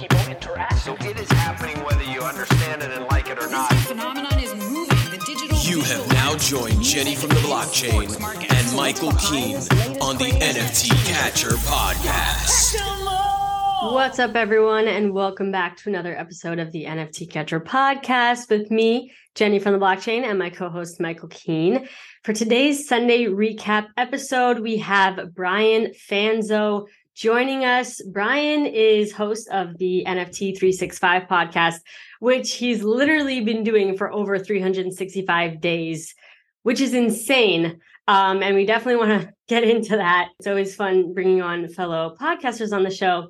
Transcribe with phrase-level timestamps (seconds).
[0.00, 0.78] people interact.
[0.78, 3.70] So it is happening whether you understand it and like it or not.
[3.74, 4.86] phenomenon is moving.
[5.10, 8.08] The digital You have now joined Jenny from the blockchain
[8.50, 9.56] and Michael Keene
[10.00, 12.80] on the NFT Catcher podcast.
[13.92, 18.70] What's up, everyone, and welcome back to another episode of the NFT Catcher podcast with
[18.70, 21.88] me, Jenny from the blockchain, and my co host, Michael Keene.
[22.24, 26.86] For today's Sunday recap episode, we have Brian Fanzo
[27.20, 28.00] joining us.
[28.00, 31.80] Brian is host of the NFT 365 podcast,
[32.18, 36.14] which he's literally been doing for over 365 days,
[36.62, 37.78] which is insane.
[38.08, 40.30] Um, and we definitely want to get into that.
[40.38, 43.28] It's always fun bringing on fellow podcasters on the show.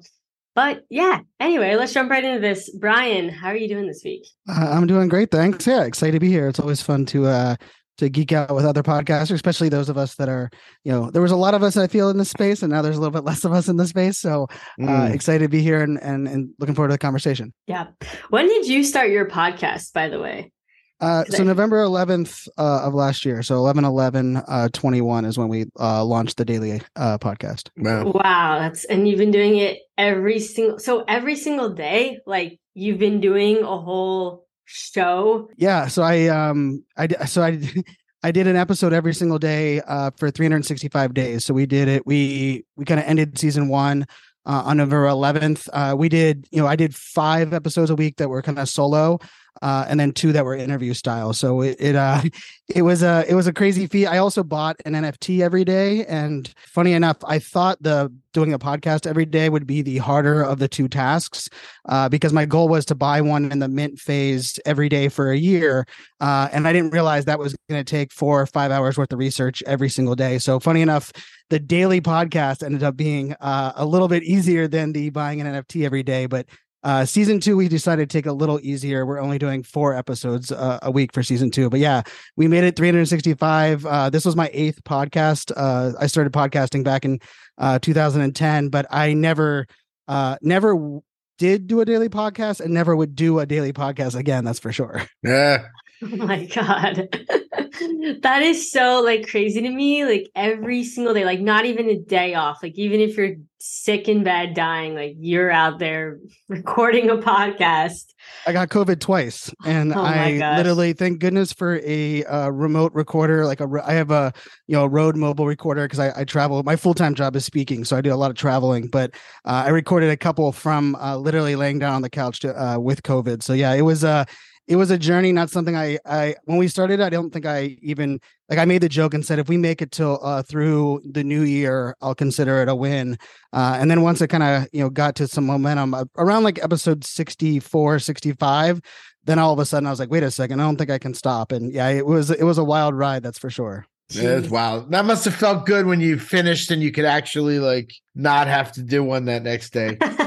[0.54, 2.70] But yeah, anyway, let's jump right into this.
[2.78, 4.24] Brian, how are you doing this week?
[4.48, 5.66] Uh, I'm doing great, thanks.
[5.66, 6.48] Yeah, excited to be here.
[6.48, 7.56] It's always fun to uh
[8.00, 10.50] to geek out with other podcasters, especially those of us that are,
[10.84, 12.82] you know, there was a lot of us I feel in this space, and now
[12.82, 14.18] there's a little bit less of us in this space.
[14.18, 14.48] So
[14.82, 15.14] uh, Mm.
[15.14, 17.54] excited to be here and, and and looking forward to the conversation.
[17.66, 17.86] Yeah.
[18.30, 20.52] When did you start your podcast, by the way?
[21.00, 25.38] Uh, so I- November 11th uh, of last year, so 11 11 uh, 21 is
[25.38, 27.70] when we uh, launched the daily uh, podcast.
[27.78, 28.12] Wow.
[28.12, 32.98] Wow, that's and you've been doing it every single so every single day, like you've
[32.98, 35.48] been doing a whole show.
[35.56, 37.60] Yeah, so I um I so I
[38.22, 41.44] I did an episode every single day uh for 365 days.
[41.44, 42.06] So we did it.
[42.06, 44.06] We we kind of ended season 1
[44.46, 45.68] uh, on November 11th.
[45.72, 48.68] Uh we did, you know, I did 5 episodes a week that were kind of
[48.68, 49.18] solo
[49.62, 51.32] uh and then two that were interview style.
[51.32, 52.22] So it, it uh
[52.68, 54.06] it was a it was a crazy feat.
[54.06, 58.58] I also bought an NFT every day and funny enough, I thought the doing a
[58.58, 61.48] podcast every day would be the harder of the two tasks
[61.88, 65.30] uh, because my goal was to buy one in the mint phase every day for
[65.30, 65.86] a year.
[66.20, 69.12] Uh, and I didn't realize that was going to take four or five hours worth
[69.12, 70.38] of research every single day.
[70.38, 71.12] So, funny enough,
[71.48, 75.46] the daily podcast ended up being uh, a little bit easier than the buying an
[75.46, 76.26] NFT every day.
[76.26, 76.46] But
[76.82, 79.04] uh, season two, we decided to take a little easier.
[79.04, 81.68] We're only doing four episodes uh, a week for season two.
[81.68, 82.02] But yeah,
[82.36, 83.84] we made it 365.
[83.84, 85.52] Uh, this was my eighth podcast.
[85.56, 87.20] Uh, I started podcasting back in
[87.58, 89.66] uh, 2010, but I never,
[90.08, 91.00] uh, never
[91.38, 94.44] did do a daily podcast and never would do a daily podcast again.
[94.44, 95.02] That's for sure.
[95.22, 95.66] Yeah.
[96.12, 97.26] Oh my god.
[98.22, 100.04] that is so like crazy to me.
[100.06, 102.62] Like every single day, like not even a day off.
[102.62, 106.18] Like even if you're sick in bed dying, like you're out there
[106.48, 108.14] recording a podcast.
[108.46, 110.56] I got COVID twice, and Oh I gosh.
[110.56, 113.44] literally thank goodness for a uh, remote recorder.
[113.44, 114.32] Like a, I have a
[114.66, 116.62] you know Rode mobile recorder because I, I travel.
[116.62, 118.88] My full time job is speaking, so I do a lot of traveling.
[118.88, 119.10] But
[119.44, 122.78] uh, I recorded a couple from uh, literally laying down on the couch to, uh,
[122.78, 123.42] with COVID.
[123.42, 124.26] So yeah, it was a
[124.70, 127.00] it was a journey, not something I I when we started.
[127.00, 129.82] I don't think I even like I made the joke and said if we make
[129.82, 133.18] it till uh, through the new year, I'll consider it a win.
[133.52, 136.44] Uh, and then once it kind of you know got to some momentum uh, around
[136.44, 138.80] like episode 64, 65,
[139.24, 140.98] then all of a sudden I was like, wait a second, I don't think I
[140.98, 141.50] can stop.
[141.50, 143.86] And yeah, it was it was a wild ride, that's for sure.
[144.14, 144.92] That's wild.
[144.92, 148.70] That must have felt good when you finished and you could actually like not have
[148.72, 149.98] to do one that next day.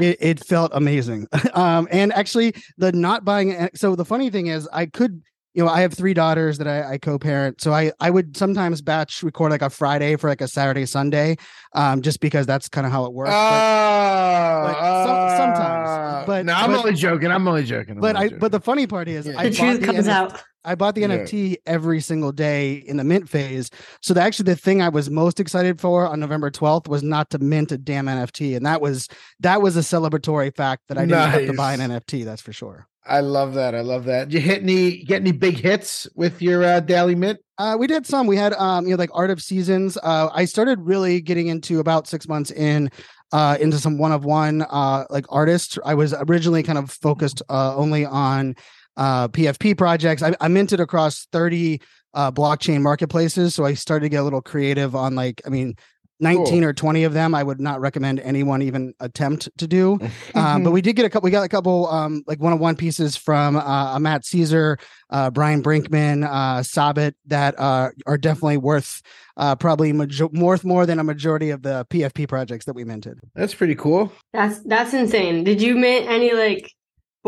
[0.00, 1.26] It, it felt amazing.
[1.54, 3.52] um, and actually, the not buying.
[3.52, 5.22] eh, So the funny thing is, I could.
[5.54, 8.80] You know, I have three daughters that I, I co-parent, so I I would sometimes
[8.80, 11.36] batch record like a Friday for like a Saturday Sunday,
[11.74, 13.30] um, just because that's kind of how it works.
[13.32, 15.88] Oh, but some- sometimes.
[15.88, 17.32] uh, But- no, I'm but- only joking.
[17.32, 17.94] I'm only joking.
[17.96, 18.38] I'm but only I joking.
[18.38, 19.34] but the funny part is Yeah.
[19.36, 20.42] I the bought truth comes NF out.
[20.64, 21.08] I bought the Yeah.
[21.08, 23.70] NFT every single day in the mint phase.
[24.02, 27.30] So the, actually the thing I was most excited for on November 12th was not
[27.30, 28.56] to mint a damn NFT.
[28.56, 29.08] And that was
[29.40, 32.52] that was a celebratory fact that I didn't have to buy an NFT, that's for
[32.52, 32.86] sure.
[33.06, 33.74] I love that.
[33.74, 34.28] I love that.
[34.28, 37.38] Did you hit any get any big hits with your uh, daily mint?
[37.56, 38.26] Uh, we did some.
[38.26, 39.96] We had um, you know, like Art of Seasons.
[40.02, 42.90] Uh, I started really getting into about six months in
[43.32, 45.78] uh into some one of one uh like artists.
[45.84, 48.56] I was originally kind of focused uh only on
[48.98, 50.22] uh PFP projects.
[50.22, 51.80] I, I minted across 30
[52.12, 53.54] uh blockchain marketplaces.
[53.54, 55.76] So I started to get a little creative on like, I mean,
[56.20, 59.98] 19 or 20 of them I would not recommend anyone even attempt to do.
[60.34, 61.26] um, but we did get a couple.
[61.26, 64.78] We got a couple um, like one on one pieces from uh, a Matt Caesar,
[65.10, 69.02] uh, Bryan Brinkman, uh, Sabet that uh, are definitely worth
[69.36, 73.20] uh, probably major- worth more than a majority of the PFP projects that we minted.
[73.34, 74.12] That's pretty cool.
[74.32, 75.44] That's that's insane.
[75.44, 76.72] Did you mint any like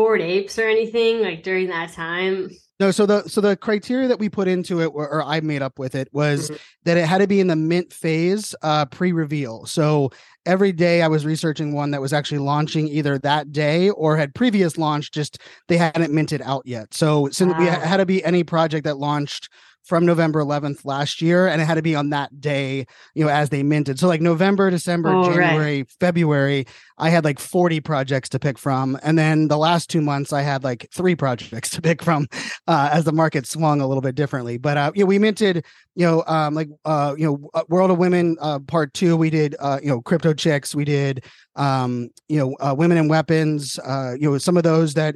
[0.01, 2.49] bored apes or anything like during that time?
[2.79, 5.61] No, so the so the criteria that we put into it, or, or I made
[5.61, 6.57] up with it, was Mhm.
[6.85, 9.67] that it had to be in the mint phase, uh, pre-reveal.
[9.67, 10.09] So
[10.47, 14.33] every day I was researching one that was actually launching either that day or had
[14.33, 15.37] previous launch, just
[15.67, 16.91] they hadn't minted out yet.
[16.95, 17.79] So since we Ah.
[17.81, 19.49] had to be any project that launched
[19.83, 23.31] from November 11th last year, and it had to be on that day, you know,
[23.31, 23.97] as they minted.
[23.99, 25.35] So like November, December, Oh, right.
[25.35, 26.65] January, February,
[27.01, 28.97] I had like 40 projects to pick from.
[29.01, 32.27] And then the last two months, I had like three projects to pick from
[32.67, 34.57] uh, as the market swung a little bit differently.
[34.57, 35.65] But, uh, you know, we minted,
[35.95, 39.31] you know, um, like, uh, you know, uh, World of Women uh, part two, we
[39.31, 41.25] did, uh, you know, Crypto Chicks, we did,
[41.55, 43.79] um, you know, Women and Weapons,
[44.19, 45.15] you know, some of those that,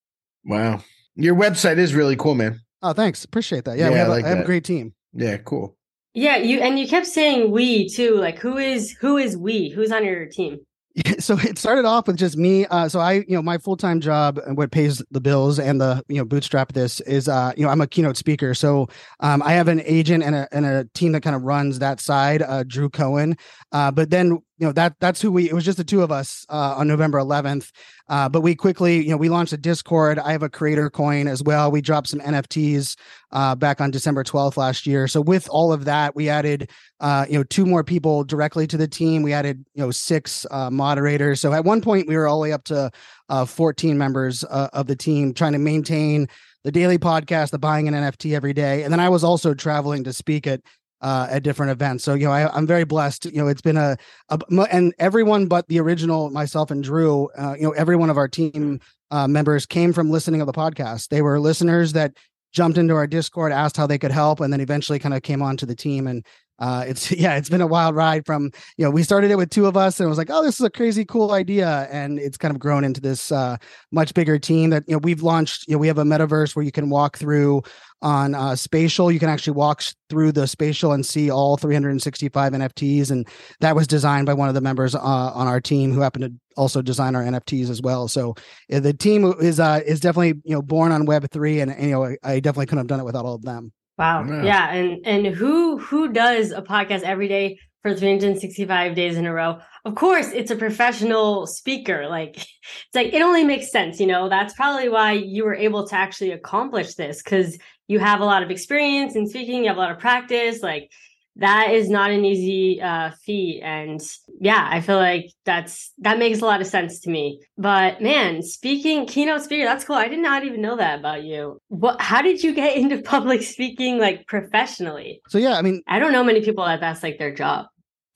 [0.45, 0.83] Wow.
[1.17, 2.61] Your website is really cool, man.
[2.81, 3.25] Oh, thanks.
[3.25, 3.77] Appreciate that.
[3.77, 4.93] Yeah, Yeah, we have, I a- like I have a great team.
[5.13, 5.75] Yeah, cool.
[6.13, 8.15] Yeah, you and you kept saying we too.
[8.15, 9.69] Like who is who is we?
[9.69, 10.59] Who's on your team?
[11.19, 14.39] so it started off with just me uh so i you know my full-time job
[14.47, 17.69] and what pays the bills and the you know bootstrap this is uh you know
[17.69, 18.87] i'm a keynote speaker so
[19.19, 21.99] um i have an agent and a and a team that kind of runs that
[21.99, 23.37] side uh drew cohen
[23.73, 26.11] uh but then you know that that's who we it was just the two of
[26.11, 27.71] us uh on november 11th
[28.09, 31.27] uh but we quickly you know we launched a discord i have a creator coin
[31.27, 32.97] as well we dropped some nfts
[33.31, 37.25] uh back on december 12th last year so with all of that we added uh,
[37.29, 39.21] you know, two more people directly to the team.
[39.21, 41.39] We added, you know, six uh, moderators.
[41.39, 42.91] So at one point, we were all the way up to
[43.29, 46.27] uh, 14 members of the team, trying to maintain
[46.63, 48.83] the daily podcast, the buying an NFT every day.
[48.83, 50.61] And then I was also traveling to speak at
[51.01, 52.03] uh, at different events.
[52.03, 53.25] So you know, I, I'm very blessed.
[53.25, 53.97] You know, it's been a,
[54.29, 54.39] a
[54.71, 57.29] and everyone but the original myself and Drew.
[57.37, 58.79] Uh, you know, every one of our team
[59.11, 61.09] uh, members came from listening of the podcast.
[61.09, 62.13] They were listeners that
[62.53, 65.41] jumped into our Discord, asked how they could help, and then eventually kind of came
[65.41, 66.25] onto the team and
[66.59, 69.49] uh it's yeah it's been a wild ride from you know we started it with
[69.49, 72.19] two of us and it was like oh this is a crazy cool idea and
[72.19, 73.57] it's kind of grown into this uh
[73.91, 76.65] much bigger team that you know we've launched you know we have a metaverse where
[76.65, 77.61] you can walk through
[78.01, 83.09] on uh spatial you can actually walk through the spatial and see all 365 nfts
[83.09, 83.27] and
[83.59, 86.33] that was designed by one of the members uh, on our team who happened to
[86.55, 88.35] also design our nfts as well so
[88.69, 91.83] yeah, the team is uh is definitely you know born on web 3 and, and
[91.83, 94.25] you know I, I definitely couldn't have done it without all of them Wow.
[94.25, 94.43] Yeah.
[94.43, 94.73] Yeah.
[94.73, 99.59] And and who who does a podcast every day for 365 days in a row.
[99.85, 102.07] Of course, it's a professional speaker.
[102.07, 104.29] Like it's like it only makes sense, you know.
[104.29, 107.57] That's probably why you were able to actually accomplish this cuz
[107.87, 110.91] you have a lot of experience in speaking, you have a lot of practice, like
[111.37, 113.61] that is not an easy uh, feat.
[113.63, 114.01] And
[114.39, 117.39] yeah i feel like that's that makes a lot of sense to me.
[117.57, 119.95] But man speaking keynote speaker that's cool.
[119.95, 121.59] I did not even know that about you.
[121.69, 125.21] What how did you get into public speaking like professionally?
[125.29, 127.67] So yeah i mean i don't know many people that that's like their job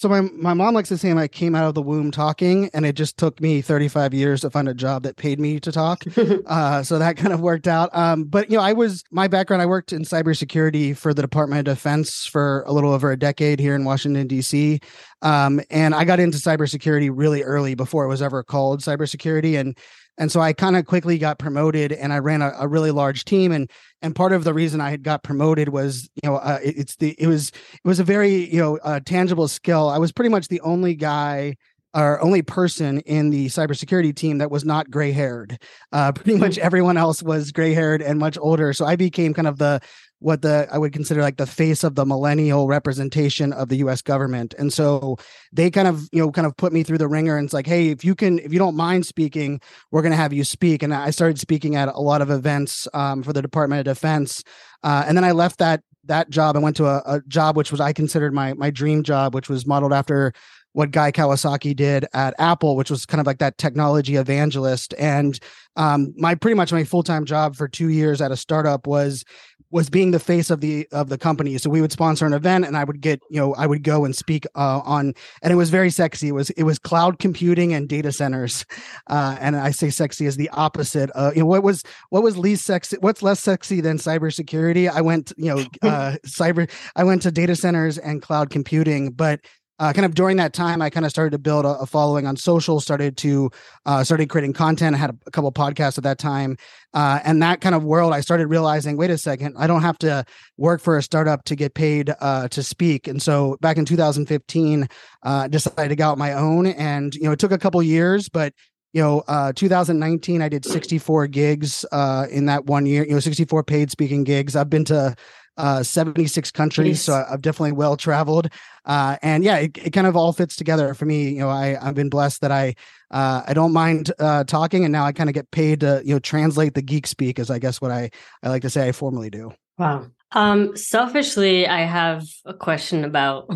[0.01, 2.87] so my my mom likes to say I came out of the womb talking, and
[2.87, 6.03] it just took me 35 years to find a job that paid me to talk.
[6.47, 7.91] uh, so that kind of worked out.
[7.93, 9.61] Um, but you know, I was my background.
[9.61, 13.59] I worked in cybersecurity for the Department of Defense for a little over a decade
[13.59, 14.79] here in Washington D.C.
[15.21, 19.77] Um, and I got into cybersecurity really early before it was ever called cybersecurity, and
[20.17, 23.25] and so I kind of quickly got promoted and I ran a, a, really large
[23.25, 23.51] team.
[23.51, 23.69] And
[24.01, 26.95] and part of the reason I had got promoted was, you know, uh, it, it's
[26.97, 29.89] the it was it was a very, you know, uh, tangible skill.
[29.89, 31.55] I was pretty much the only guy
[31.93, 35.57] or only person in the cybersecurity team that was not gray haired.
[35.91, 36.59] Uh, pretty much mm.
[36.59, 38.73] everyone else was gray haired and much older.
[38.73, 39.81] So I became kind of the
[40.21, 44.03] what the I would consider like the face of the millennial representation of the US
[44.03, 44.53] government.
[44.59, 45.17] And so
[45.51, 47.65] they kind of, you know, kind of put me through the ringer and it's like,
[47.65, 49.59] hey, if you can, if you don't mind speaking,
[49.89, 50.83] we're going to have you speak.
[50.83, 54.43] And I started speaking at a lot of events um, for the Department of Defense.
[54.83, 57.71] Uh, and then I left that that job and went to a, a job which
[57.71, 60.33] was I considered my my dream job, which was modeled after
[60.73, 64.93] what Guy Kawasaki did at Apple, which was kind of like that technology evangelist.
[64.97, 65.37] And
[65.75, 69.25] um, my pretty much my full time job for two years at a startup was
[69.71, 71.57] was being the face of the of the company.
[71.57, 74.05] So we would sponsor an event, and I would get you know I would go
[74.05, 76.29] and speak uh, on, and it was very sexy.
[76.29, 78.65] It was it was cloud computing and data centers,
[79.07, 81.09] uh, and I say sexy is the opposite.
[81.15, 82.97] Uh, you know what was what was least sexy?
[82.99, 84.89] What's less sexy than cybersecurity?
[84.89, 86.69] I went you know uh, cyber.
[86.95, 89.39] I went to data centers and cloud computing, but
[89.81, 92.27] uh, kind of during that time, I kind of started to build a, a following
[92.27, 93.49] on social, started to
[93.87, 94.95] uh, started creating content.
[94.95, 96.55] I had a, a couple podcasts at that time,
[96.93, 99.97] uh, and that kind of world, I started realizing, wait a second, I don't have
[99.99, 100.23] to
[100.57, 103.07] work for a startup to get paid uh, to speak.
[103.07, 104.87] And so back in 2015,
[105.23, 108.29] uh, decided to go out my own, and you know, it took a couple years,
[108.29, 108.53] but
[108.93, 113.03] you know, uh, 2019, I did 64 gigs uh, in that one year.
[113.03, 114.55] You know, 64 paid speaking gigs.
[114.55, 115.15] I've been to
[115.57, 117.01] uh, 76 countries.
[117.01, 118.49] So I've definitely well traveled.
[118.85, 121.29] Uh, and yeah, it, it kind of all fits together for me.
[121.29, 122.75] You know, I, I've been blessed that I,
[123.11, 126.15] uh, I don't mind uh, talking and now I kind of get paid to, you
[126.15, 128.09] know, translate the geek speak as I guess what I,
[128.41, 129.53] I like to say I formally do.
[129.77, 130.07] Wow.
[130.31, 133.49] Um, selfishly, I have a question about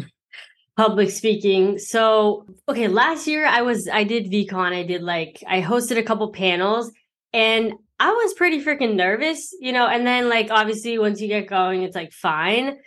[0.77, 1.79] public speaking.
[1.79, 4.74] So, okay, last year I was, I did VeeCon.
[4.74, 6.91] I did like, I hosted a couple panels
[7.34, 11.48] and I was pretty freaking nervous, you know, and then like obviously once you get
[11.48, 12.77] going, it's like fine.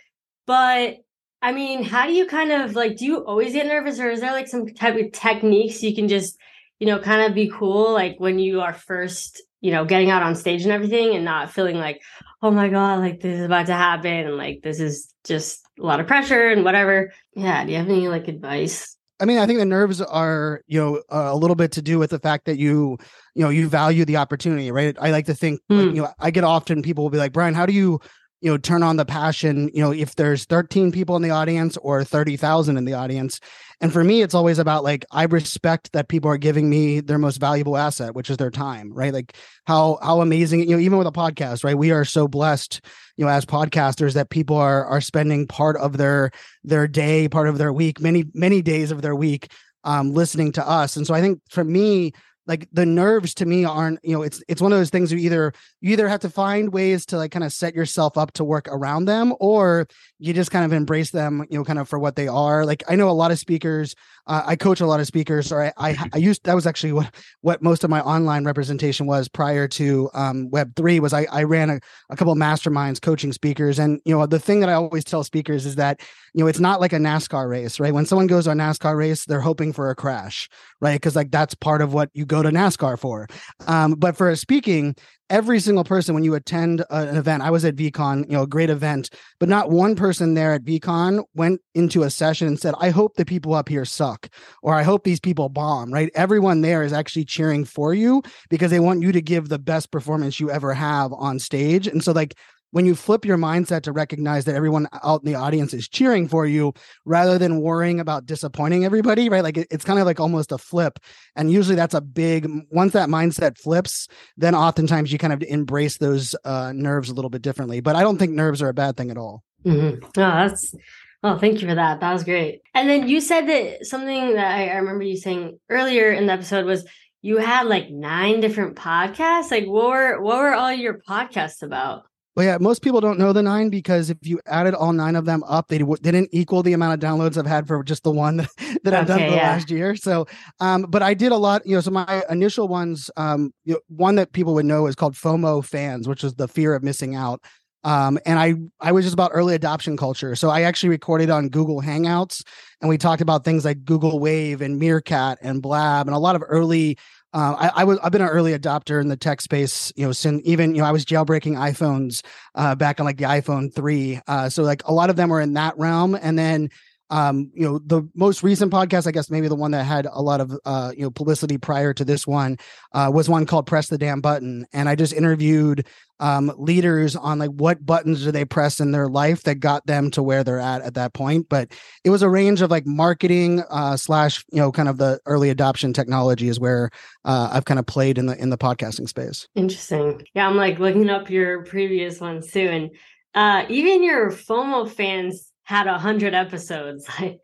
[0.45, 0.97] But
[1.41, 4.19] I mean, how do you kind of like do you always get nervous or is
[4.19, 6.37] there like some type of techniques you can just,
[6.79, 10.23] you know, kind of be cool like when you are first, you know, getting out
[10.23, 12.01] on stage and everything and not feeling like,
[12.41, 15.83] oh my God, like this is about to happen and like this is just a
[15.83, 17.13] lot of pressure and whatever.
[17.35, 17.63] Yeah.
[17.65, 18.97] Do you have any like advice?
[19.21, 21.99] I mean, I think the nerves are, you know, uh, a little bit to do
[21.99, 22.97] with the fact that you,
[23.35, 24.95] you know, you value the opportunity, right?
[24.99, 25.77] I like to think, mm.
[25.77, 25.95] like, hmm.
[25.95, 27.99] you know, I get often people will be like, Brian, how do you,
[28.41, 31.77] you know, turn on the passion, you know, if there's 13 people in the audience
[31.77, 33.39] or 30,000 in the audience?
[33.81, 37.17] And for me, it's always about like, I respect that people are giving me their
[37.17, 39.13] most valuable asset, which is their time, right?
[39.13, 41.77] Like how, how amazing, you know, even with a podcast, right?
[41.77, 42.81] We are so blessed,
[43.17, 46.31] you know, as podcasters that people are, are spending part of their,
[46.63, 49.51] their day, part of their week, many, many days of their week,
[49.83, 50.97] um, listening to us.
[50.97, 52.13] And so I think for me,
[52.49, 55.19] like the nerves to me aren't you know it's it's one of those things you
[55.19, 58.43] either you either have to find ways to like kind of set yourself up to
[58.43, 59.87] work around them or
[60.17, 62.65] you just kind of embrace them you know kind of for what they are.
[62.65, 63.95] Like i know a lot of speakers
[64.29, 66.93] uh, i coach a lot of speakers or I, I, I used that was actually
[66.93, 71.25] what what most of my online representation was prior to um, web 3 was i
[71.31, 73.79] i ran a, a couple masterminds coaching speakers.
[73.79, 75.99] And you know the thing that i always tell speakers is that
[76.33, 77.93] you know it's not like a nascar race right?
[77.93, 80.47] When someone goes on a nascar race they're hoping for a crash
[80.81, 80.95] right?
[80.95, 83.27] Because like that's part of what you go to NASCAR for.
[83.67, 84.95] Um, but for speaking,
[85.29, 88.47] every single person when you attend an event, I was at VeeCon, you know, a
[88.47, 89.09] great event,
[89.39, 93.15] but not one person there at VeeCon went into a session and said, I hope
[93.15, 94.29] the people up here suck,
[94.63, 96.11] or I hope these people bomb, right?
[96.15, 99.91] Everyone there is actually cheering for you because they want you to give the best
[99.91, 101.87] performance you ever have on stage.
[101.87, 102.35] And so, like,
[102.71, 106.27] when you flip your mindset to recognize that everyone out in the audience is cheering
[106.27, 106.73] for you
[107.05, 109.43] rather than worrying about disappointing everybody, right?
[109.43, 110.99] Like it, it's kind of like almost a flip.
[111.35, 114.07] And usually that's a big, once that mindset flips,
[114.37, 117.79] then oftentimes you kind of embrace those uh, nerves a little bit differently.
[117.81, 119.43] But I don't think nerves are a bad thing at all.
[119.65, 120.05] Mm-hmm.
[120.05, 120.73] Oh, that's
[121.21, 121.99] Oh, thank you for that.
[121.99, 122.61] That was great.
[122.73, 126.33] And then you said that something that I, I remember you saying earlier in the
[126.33, 126.85] episode was
[127.21, 129.51] you had like nine different podcasts.
[129.51, 132.03] Like, what were what were all your podcasts about?
[132.39, 135.25] Well, yeah, most people don't know the nine because if you added all nine of
[135.25, 138.11] them up, they w- didn't equal the amount of downloads I've had for just the
[138.11, 138.49] one that,
[138.85, 139.93] that I've done for the last year.
[139.97, 140.25] So,
[140.61, 141.81] um, but I did a lot, you know.
[141.81, 145.65] So my initial ones, um, you know, one that people would know is called FOMO
[145.65, 147.43] fans, which is the fear of missing out.
[147.83, 150.33] Um, and I I was just about early adoption culture.
[150.37, 152.41] So I actually recorded on Google Hangouts,
[152.79, 156.37] and we talked about things like Google Wave and Meerkat and Blab and a lot
[156.37, 156.97] of early
[157.33, 160.11] uh, I, I was I've been an early adopter in the tech space, you know,
[160.11, 162.23] since even you know I was jailbreaking iPhones
[162.55, 164.19] uh, back on like the iPhone three.
[164.27, 166.69] Uh, so like a lot of them were in that realm, and then
[167.09, 170.21] um, you know the most recent podcast, I guess maybe the one that had a
[170.21, 172.57] lot of uh, you know publicity prior to this one
[172.93, 175.87] uh, was one called "Press the Damn Button," and I just interviewed
[176.19, 180.11] um, leaders on like what buttons do they press in their life that got them
[180.11, 181.47] to where they're at at that point.
[181.49, 181.71] But
[182.03, 185.49] it was a range of like marketing uh, slash you know kind of the early
[185.49, 186.91] adoption technology is where
[187.25, 189.47] uh, I've kind of played in the in the podcasting space.
[189.55, 190.23] Interesting.
[190.35, 192.91] Yeah, I'm like looking up your previous ones too, and
[193.33, 197.07] uh, even your FOMO fans had a hundred episodes.
[197.19, 197.39] Like,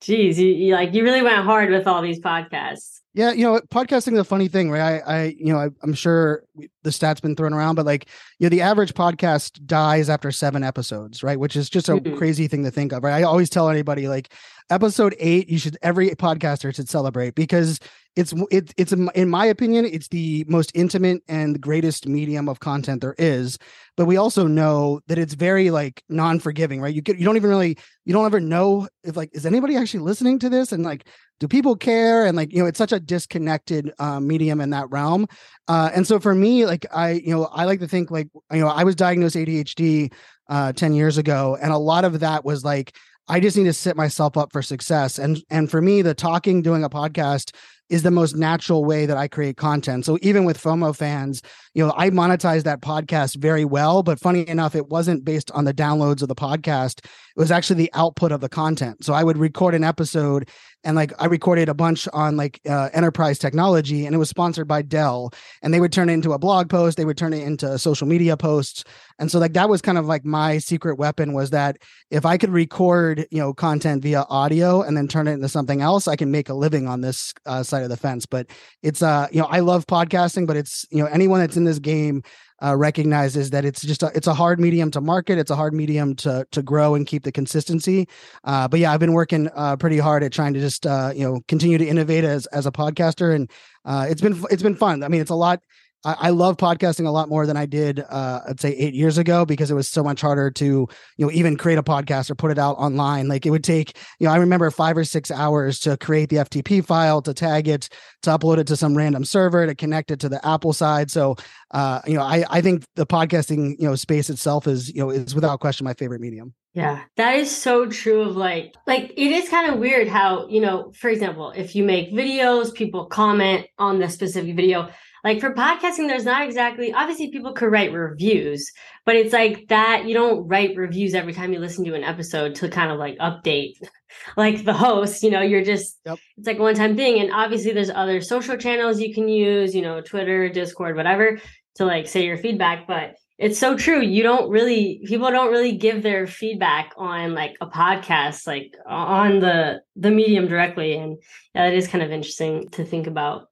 [0.00, 3.00] geez, you, you like you really went hard with all these podcasts.
[3.14, 5.02] Yeah, you know, podcasting is a funny thing, right?
[5.04, 6.44] I, I you know, I, I'm sure
[6.82, 8.06] the stats been thrown around, but like,
[8.38, 11.38] you know, the average podcast dies after seven episodes, right?
[11.38, 12.16] Which is just a Mhm.
[12.16, 13.14] crazy thing to think of, right?
[13.14, 14.32] I always tell anybody like,
[14.70, 17.80] episode eight, you should every podcaster should celebrate because
[18.16, 23.00] it's it, it's in my opinion, it's the most intimate and greatest medium of content
[23.00, 23.58] there is.
[23.96, 26.94] But we also know that it's very like non-forgiving, right?
[26.94, 30.00] You get you don't even really you don't ever know if like is anybody actually
[30.00, 31.06] listening to this and like
[31.40, 34.90] do people care and like you know it's such a disconnected uh, medium in that
[34.90, 35.26] realm
[35.68, 38.60] uh, and so for me like i you know i like to think like you
[38.60, 40.12] know i was diagnosed adhd
[40.48, 42.96] uh, 10 years ago and a lot of that was like
[43.28, 46.62] i just need to set myself up for success and and for me the talking
[46.62, 47.52] doing a podcast
[47.88, 50.04] is the most natural way that I create content.
[50.04, 51.42] So even with FOMO fans,
[51.74, 55.64] you know, I monetized that podcast very well, but funny enough, it wasn't based on
[55.64, 56.98] the downloads of the podcast.
[56.98, 59.04] It was actually the output of the content.
[59.04, 60.48] So I would record an episode
[60.84, 64.68] and like I recorded a bunch on like uh, enterprise technology and it was sponsored
[64.68, 67.42] by Dell and they would turn it into a blog post, they would turn it
[67.42, 68.84] into social media posts.
[69.18, 71.78] And so like that was kind of like my secret weapon was that
[72.10, 75.82] if I could record, you know, content via audio and then turn it into something
[75.82, 78.24] else, I can make a living on this uh, side of the fence.
[78.24, 78.46] But
[78.82, 81.80] it's uh, you know, I love podcasting, but it's you know, anyone that's in this
[81.80, 82.22] game
[82.62, 85.38] uh, recognizes that it's just a, it's a hard medium to market.
[85.38, 88.08] It's a hard medium to to grow and keep the consistency.
[88.44, 91.24] Uh, but yeah, I've been working uh, pretty hard at trying to just uh, you
[91.24, 93.50] know continue to innovate as as a podcaster, and
[93.84, 95.02] uh, it's been it's been fun.
[95.02, 95.62] I mean, it's a lot.
[96.04, 99.18] I, I love podcasting a lot more than I did, uh, I'd say eight years
[99.18, 102.34] ago, because it was so much harder to, you know, even create a podcast or
[102.34, 103.28] put it out online.
[103.28, 106.36] Like it would take, you know, I remember five or six hours to create the
[106.36, 107.88] FTP file, to tag it,
[108.22, 111.10] to upload it to some random server, to connect it to the Apple side.
[111.10, 111.36] So,
[111.72, 115.10] uh, you know, I, I think the podcasting, you know, space itself is, you know,
[115.10, 116.54] is without question my favorite medium.
[116.74, 120.60] Yeah, that is so true of like like it is kind of weird how, you
[120.60, 124.88] know, for example, if you make videos, people comment on the specific video.
[125.24, 128.70] Like for podcasting, there's not exactly obviously people could write reviews,
[129.04, 132.54] but it's like that you don't write reviews every time you listen to an episode
[132.56, 133.74] to kind of like update
[134.36, 136.18] like the host, you know, you're just Yep.
[136.36, 137.20] it's like a one time thing.
[137.20, 141.38] And obviously there's other social channels you can use, you know, Twitter, Discord, whatever,
[141.76, 142.86] to like say your feedback.
[142.86, 144.00] But it's so true.
[144.00, 149.40] You don't really people don't really give their feedback on like a podcast, like on
[149.40, 150.96] the the medium directly.
[150.96, 151.18] And
[151.54, 153.48] yeah, it is kind of interesting to think about.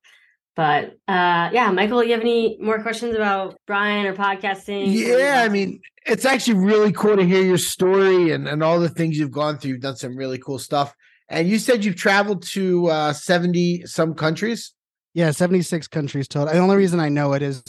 [0.56, 4.86] But uh yeah, Michael, you have any more questions about Brian or podcasting?
[4.92, 8.88] Yeah, I mean, it's actually really cool to hear your story and, and all the
[8.88, 9.72] things you've gone through.
[9.72, 10.94] You've done some really cool stuff.
[11.28, 14.72] And you said you've traveled to uh, 70 some countries.
[15.12, 16.52] Yeah, 76 countries total.
[16.52, 17.62] The only reason I know it is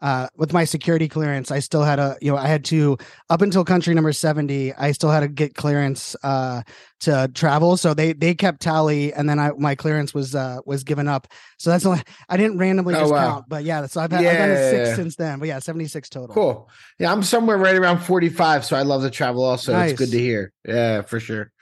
[0.00, 2.96] uh, with my security clearance, I still had a, you know, I had to,
[3.30, 6.62] up until country number 70, I still had to get clearance uh,
[7.00, 7.76] to travel.
[7.76, 11.28] So they they kept tally and then I my clearance was uh was given up.
[11.58, 13.28] So that's only I didn't randomly Oh, just wow.
[13.34, 13.44] count.
[13.48, 14.94] But yeah, so I've had I've done Yeah, six yeah.
[14.96, 15.38] since then.
[15.38, 16.34] But yeah, 76 total.
[16.34, 16.70] Cool.
[16.98, 18.64] Yeah, I'm somewhere right around 45.
[18.64, 19.72] So I love to travel also.
[19.72, 19.92] Nice.
[19.92, 20.52] It's good to hear.
[20.66, 21.52] Yeah, for sure.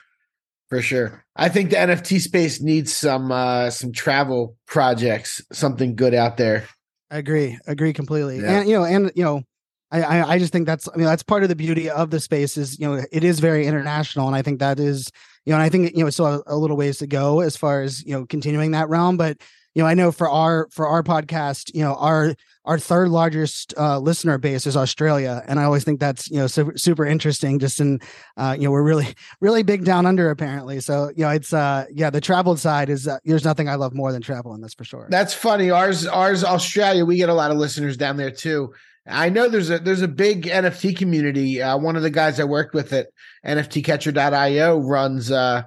[0.68, 1.25] For sure.
[1.37, 6.64] I think the NFT space needs some uh some travel projects, something good out there.
[7.11, 7.59] I agree.
[7.66, 8.40] Agree completely.
[8.40, 8.61] Yeah.
[8.61, 9.42] And you know, and you know,
[9.90, 12.21] I, I I just think that's I mean that's part of the beauty of the
[12.21, 15.11] space is you know it is very international and I think that is
[15.45, 17.40] you know and I think you know it's still a, a little ways to go
[17.40, 19.38] as far as you know continuing that realm but
[19.77, 22.35] you know, I know for our for our podcast, you know, our
[22.65, 26.47] our third largest uh, listener base is Australia, and I always think that's you know
[26.47, 27.59] super, super interesting.
[27.59, 28.01] Just in
[28.39, 30.81] uh, you know we're really really big down under apparently.
[30.81, 33.93] So you know it's uh yeah the traveled side is uh, there's nothing I love
[33.93, 34.62] more than traveling.
[34.62, 35.09] That's for sure.
[35.11, 35.71] That's funny.
[35.71, 37.05] Ours ours Australia.
[37.05, 38.73] We get a lot of listeners down there too.
[39.07, 41.61] I know there's a there's a big NFT community.
[41.61, 43.09] Uh, one of the guys I worked with at
[43.45, 45.65] NFTcatcher.io runs uh,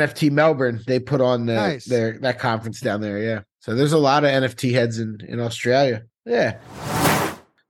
[0.00, 0.82] NFT Melbourne.
[0.86, 1.84] They put on the, nice.
[1.84, 3.18] their that conference down there.
[3.18, 3.40] Yeah.
[3.60, 6.02] So there's a lot of NFT heads in in Australia.
[6.24, 6.58] Yeah.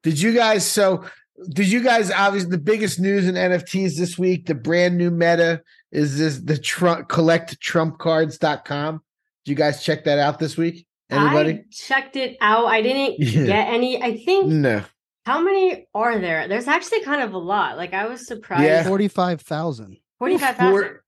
[0.03, 1.05] Did you guys so
[1.51, 5.63] did you guys obviously the biggest news in NFTs this week, the brand new meta
[5.91, 9.03] is this the Trump collect trump cards.com
[9.45, 10.87] Did you guys check that out this week?
[11.11, 11.53] Anybody?
[11.53, 12.67] I checked it out.
[12.67, 13.47] I didn't yeah.
[13.47, 14.03] get any.
[14.03, 14.83] I think no.
[15.25, 16.49] How many are there?
[16.49, 17.77] There's actually kind of a lot.
[17.77, 18.65] Like I was surprised.
[18.65, 18.85] Yeah.
[18.85, 19.99] 45,000.
[20.19, 20.99] 45,000.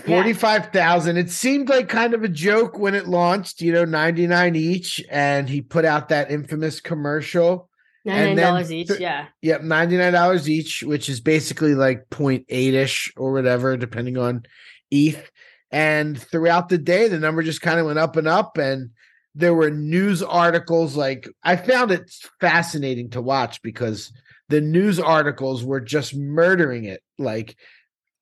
[0.00, 1.16] 45,000.
[1.16, 5.02] It seemed like kind of a joke when it launched, you know, 99 each.
[5.10, 7.68] And he put out that infamous commercial.
[8.04, 8.88] Ninety-nine and then dollars each.
[8.88, 9.26] th- Yeah.
[9.42, 14.42] Yep, $99 each, which is basically like 0.8 ish or whatever, depending on
[14.90, 15.30] ETH.
[15.70, 18.58] And throughout the day, the number just kind of went up and up.
[18.58, 18.90] And
[19.34, 20.96] there were news articles.
[20.96, 24.12] Like, I found it fascinating to watch because
[24.48, 27.02] the news articles were just murdering it.
[27.18, 27.56] Like,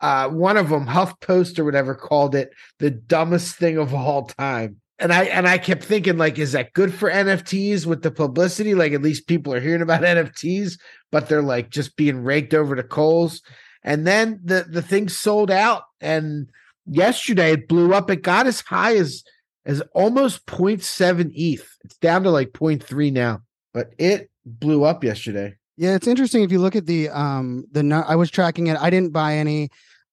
[0.01, 4.81] uh, one of them, HuffPost or whatever, called it the dumbest thing of all time.
[4.99, 8.75] And I and I kept thinking, like, is that good for NFTs with the publicity?
[8.75, 10.79] Like, at least people are hearing about NFTs,
[11.11, 13.43] but they're like just being raked over to coals.
[13.83, 16.51] And then the the thing sold out, and
[16.87, 18.11] yesterday it blew up.
[18.11, 19.25] It got as high as
[19.65, 21.77] as almost 0.7 ETH.
[21.85, 23.41] It's down to like 0.3 now,
[23.73, 25.57] but it blew up yesterday.
[25.77, 28.77] Yeah, it's interesting if you look at the um the I was tracking it.
[28.77, 29.71] I didn't buy any.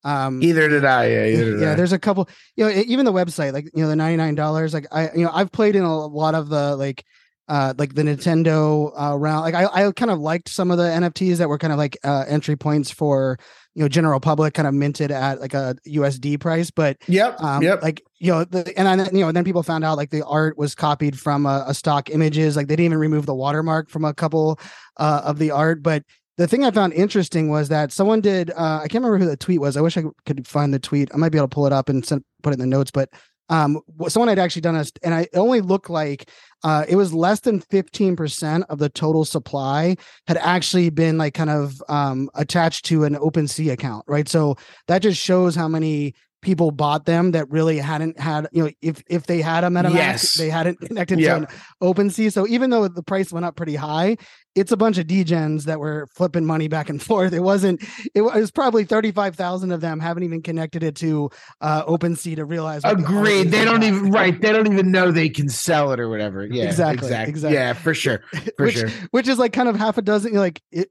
[0.07, 1.07] Um, Either did I.
[1.07, 1.75] Yeah, did yeah, I.
[1.75, 2.29] there's a couple.
[2.55, 4.73] You know, even the website, like you know, the ninety nine dollars.
[4.73, 7.03] Like I, you know, I've played in a lot of the like,
[7.49, 9.41] uh, like the Nintendo uh round.
[9.41, 11.97] Like I, I kind of liked some of the NFTs that were kind of like
[12.05, 13.37] uh entry points for
[13.75, 16.71] you know general public, kind of minted at like a USD price.
[16.71, 17.41] But Yep.
[17.41, 17.83] um, yep.
[17.83, 20.57] like you know, the, and then you know, then people found out like the art
[20.57, 22.55] was copied from a, a stock images.
[22.55, 24.57] Like they didn't even remove the watermark from a couple
[24.95, 25.83] uh, of the art.
[25.83, 26.03] But
[26.37, 28.51] the thing I found interesting was that someone did.
[28.51, 29.75] Uh, I can't remember who the tweet was.
[29.75, 31.09] I wish I could find the tweet.
[31.13, 32.91] I might be able to pull it up and send, put it in the notes.
[32.91, 33.09] But
[33.49, 36.29] um, someone had actually done a, and I it only looked like
[36.63, 39.95] uh, it was less than fifteen percent of the total supply
[40.27, 44.27] had actually been like kind of um, attached to an OpenSea account, right?
[44.27, 46.13] So that just shows how many
[46.47, 49.93] people bought them that really hadn't had you know if if they had a MetaMask
[49.93, 50.37] Yes.
[50.37, 51.39] they hadn't connected Yeah.
[51.39, 51.47] to an
[51.83, 52.31] OpenSea.
[52.31, 54.15] So even though the price went up pretty high,
[54.55, 57.33] it's a bunch of degens that were flipping money back and forth.
[57.33, 57.83] It wasn't.
[58.15, 61.29] It was probably thirty five thousand of them haven't even connected it to
[61.61, 62.81] uh, OpenSea to realize.
[62.85, 63.51] Agreed.
[63.51, 64.39] They don't even right.
[64.39, 66.45] They don't even know they can sell it or whatever.
[66.45, 67.29] Yeah, Exactly, exactly.
[67.31, 67.57] exactly.
[67.57, 68.21] Yeah, for sure.
[68.57, 68.89] For which, sure.
[69.11, 70.33] which is like kind of half a dozen.
[70.33, 70.89] Like it.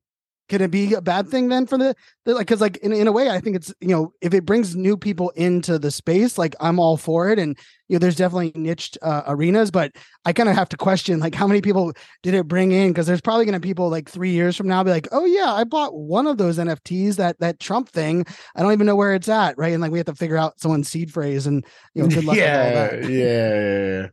[0.49, 2.47] Can it be a bad thing then for the, the like?
[2.47, 4.97] Because like in, in a way, I think it's you know if it brings new
[4.97, 8.97] people into the space, like I'm all for it, and you know there's definitely niched
[9.03, 9.93] uh, arenas, but
[10.25, 12.89] I kind of have to question like how many people did it bring in?
[12.89, 15.53] Because there's probably going to people like three years from now be like, oh yeah,
[15.53, 18.25] I bought one of those NFTs that that Trump thing.
[18.55, 19.73] I don't even know where it's at, right?
[19.73, 22.37] And like we have to figure out someone's seed phrase, and you know good luck
[22.39, 24.07] yeah, yeah, yeah, yeah.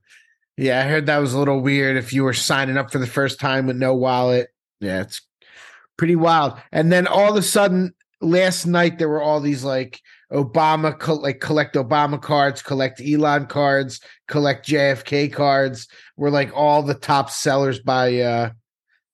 [0.56, 3.08] Yeah, I heard that was a little weird if you were signing up for the
[3.08, 4.50] first time with no wallet.
[4.80, 5.22] Yeah, it's
[6.04, 6.60] pretty wild.
[6.74, 10.02] And then all of a sudden, last night there were all these like
[10.34, 15.88] Obama, co- like collect Obama cards, collect Elon cards, collect JFK cards.
[16.18, 18.50] Were like all the top sellers by uh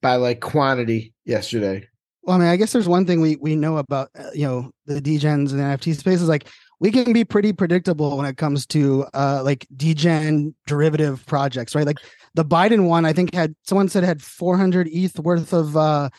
[0.02, 1.88] by like quantity yesterday.
[2.24, 4.72] Well, I mean, I guess there's one thing we we know about uh, you know
[4.88, 6.48] the degens and the NFT space is like
[6.80, 11.86] we can be pretty predictable when it comes to uh like degen derivative projects, right?
[11.86, 12.00] Like
[12.34, 16.10] the Biden one, I think had someone said had 400 ETH worth of uh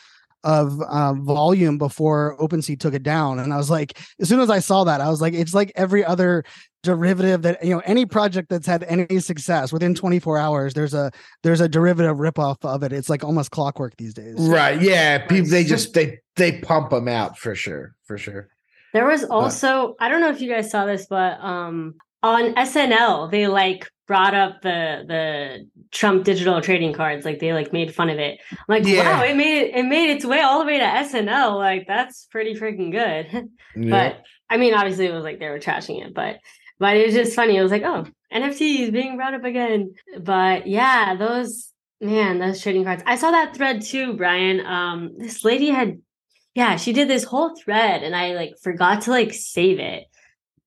[0.44, 4.50] of uh, volume before OpenSea took it down, and I was like, as soon as
[4.50, 6.44] I saw that, I was like, it's like every other
[6.82, 11.10] derivative that you know any project that's had any success within 24 hours there's a
[11.42, 14.80] there's a derivative ripoff of it it's like almost clockwork these days Right.
[14.80, 15.18] Yeah.
[15.26, 17.94] People they just they they pump them out for sure.
[18.04, 18.48] For sure.
[18.92, 23.30] There was also I don't know if you guys saw this, but um on SNL
[23.30, 27.24] they like brought up the the Trump digital trading cards.
[27.24, 28.40] Like they like made fun of it.
[28.50, 29.20] I'm like, Yeah.
[29.20, 31.56] wow, it made it, it made its way all the way to SNL.
[31.56, 33.48] Like that's pretty freaking good.
[33.76, 33.90] Yeah.
[33.90, 36.38] But I mean, obviously it was like they were trashing it, but
[36.80, 37.56] but it was just funny.
[37.56, 39.94] It was like, oh, NFTs being brought up again.
[40.18, 41.70] But yeah, those
[42.00, 43.04] man, those trading cards.
[43.06, 44.58] I saw that thread too, Brian.
[44.66, 46.02] Um, this lady had
[46.56, 50.02] yeah, she did this whole thread and I like forgot to like save it.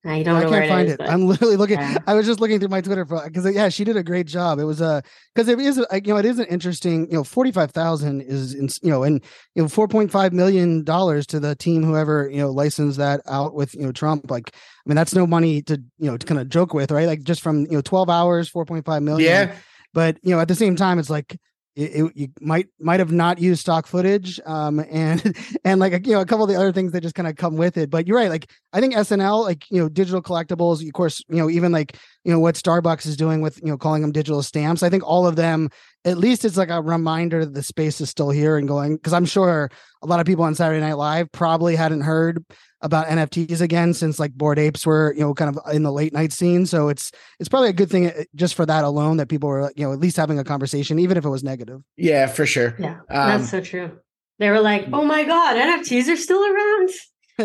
[0.06, 0.88] I don't I know can't where find it.
[0.88, 0.98] Is, it.
[1.00, 1.80] but- I'm literally looking.
[1.80, 1.98] Yeah.
[2.08, 4.60] I was just looking through my Twitter because uh, yeah, she did a great job.
[4.60, 7.24] It was uh, a because it is you know it is an interesting you know
[7.24, 9.24] forty five thousand is in, you know and
[9.56, 13.22] you know four point five million dollars to the team whoever you know licensed that
[13.28, 16.26] out with you know Trump like I mean that's no money to you know to
[16.26, 19.04] kind of joke with right like just from you know twelve hours four point five
[19.04, 19.56] million Yeah.
[19.94, 21.40] but you know at the same time it's like
[21.76, 26.14] it, it- you might might have not used stock footage um and and like you
[26.14, 28.08] know a couple of the other things that just kind of come with it but
[28.08, 31.50] you're right like i think snl like you know digital collectibles of course you know
[31.50, 34.84] even like you know what starbucks is doing with you know calling them digital stamps
[34.84, 35.70] i think all of them
[36.06, 39.14] at least it's like a reminder that the space is still here and going because
[39.14, 39.70] i'm sure
[40.02, 42.44] a lot of people on saturday night live probably hadn't heard
[42.84, 46.14] about nfts again since like bored apes were you know kind of in the late
[46.14, 49.28] night scene so it's it's probably a good thing uh, just for that alone that
[49.30, 52.28] people were you know at least having a conversation even if it was negative Yeah,
[52.28, 52.76] for sure.
[52.78, 53.98] Yeah, Um, that's so true.
[54.40, 56.90] They were like, "Oh my god, NFTs are still around."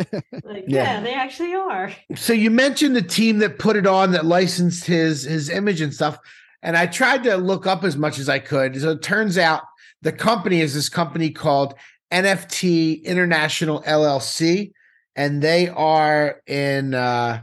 [0.44, 0.82] like, Yeah.
[0.96, 1.00] yeah.
[1.00, 1.92] they actually are.
[2.16, 5.94] So you mentioned the team that put it on that licensed his his image and
[5.94, 6.18] stuff,
[6.62, 8.80] and I tried to look up as much as I could.
[8.80, 9.62] So it turns out
[10.02, 11.74] the company is this company called
[12.10, 14.72] NFT International LLC,
[15.18, 17.42] and they are in uh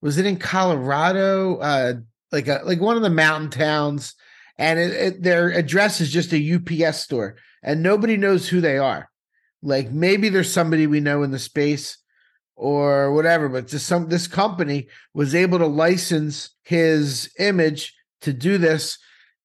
[0.00, 1.58] was it in Colorado?
[1.58, 1.94] Uh
[2.32, 4.14] like a like one of the mountain towns,
[4.58, 8.78] and it, it, their address is just a UPS store, and nobody knows who they
[8.78, 9.08] are.
[9.62, 11.98] Like maybe there's somebody we know in the space
[12.56, 18.56] or whatever, but just some this company was able to license his image to do
[18.56, 18.98] this,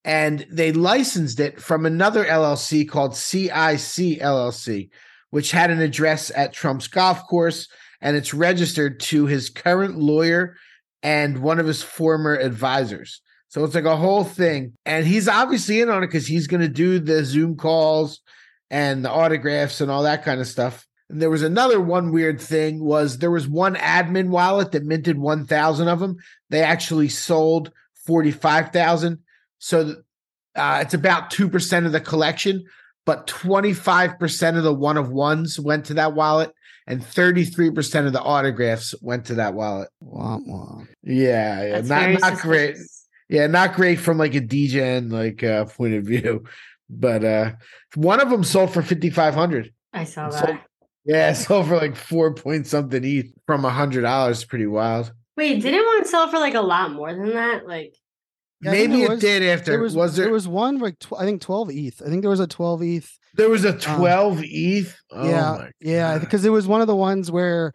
[0.06, 4.89] and they licensed it from another LLC called CIC LLC,
[5.30, 7.68] which had an address at Trump's golf course,
[8.02, 10.56] and it's registered to his current lawyer
[11.04, 13.22] and one of his former advisors.
[13.48, 16.62] So it's like a whole thing, and he's obviously in on it because he's going
[16.62, 18.22] to do the Zoom calls
[18.70, 20.86] and the autographs and all that kind of stuff.
[21.10, 25.18] And there was another one weird thing was there was one admin wallet that minted
[25.18, 26.18] 1000 of them.
[26.52, 27.72] They actually sold
[28.06, 29.20] 45,000.
[29.58, 29.96] So
[30.56, 32.63] uh, it's about 2% of the collection,
[33.06, 36.52] but 25% of the one of ones went to that wallet
[36.88, 39.90] and 33% of the autographs went to that wallet.
[40.00, 40.84] Wah, wah.
[41.04, 42.78] Yeah, yeah, That's not very not great.
[43.30, 46.44] Yeah, not great from like a degen like uh point of view.
[46.90, 47.52] But uh
[47.96, 49.72] one of them sold for 5500.
[49.94, 50.66] I saw So- that.
[51.06, 54.48] Yeah, sold for like 4 point something each from a $100.
[54.48, 55.12] Pretty wild.
[55.38, 57.66] Wait, didn't one sell for like a lot more than that?
[57.66, 57.96] Like,
[58.62, 59.72] Yeah, Maybe it was- did after.
[59.72, 62.02] there was, was there there was one like tw- I think 12 ETH.
[62.06, 63.17] I think there was a 12 ETH.
[63.36, 64.95] there was a 12 ETH?
[65.12, 67.74] Oh yeah, yeah, because it was one of the ones where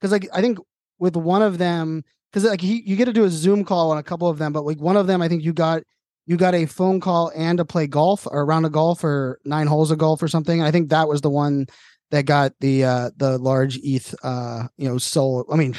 [0.00, 0.58] because like I think
[0.98, 3.98] with one of them because like he, you get to do a Zoom call on
[3.98, 5.82] a couple of them, but like one of them I think you got
[6.26, 9.38] you got a phone call and to play golf or a round of golf or
[9.44, 10.62] nine holes of golf or something.
[10.62, 11.66] I think that was the one
[12.10, 15.44] that got the uh the large ETH uh you know soul.
[15.52, 15.76] I mean,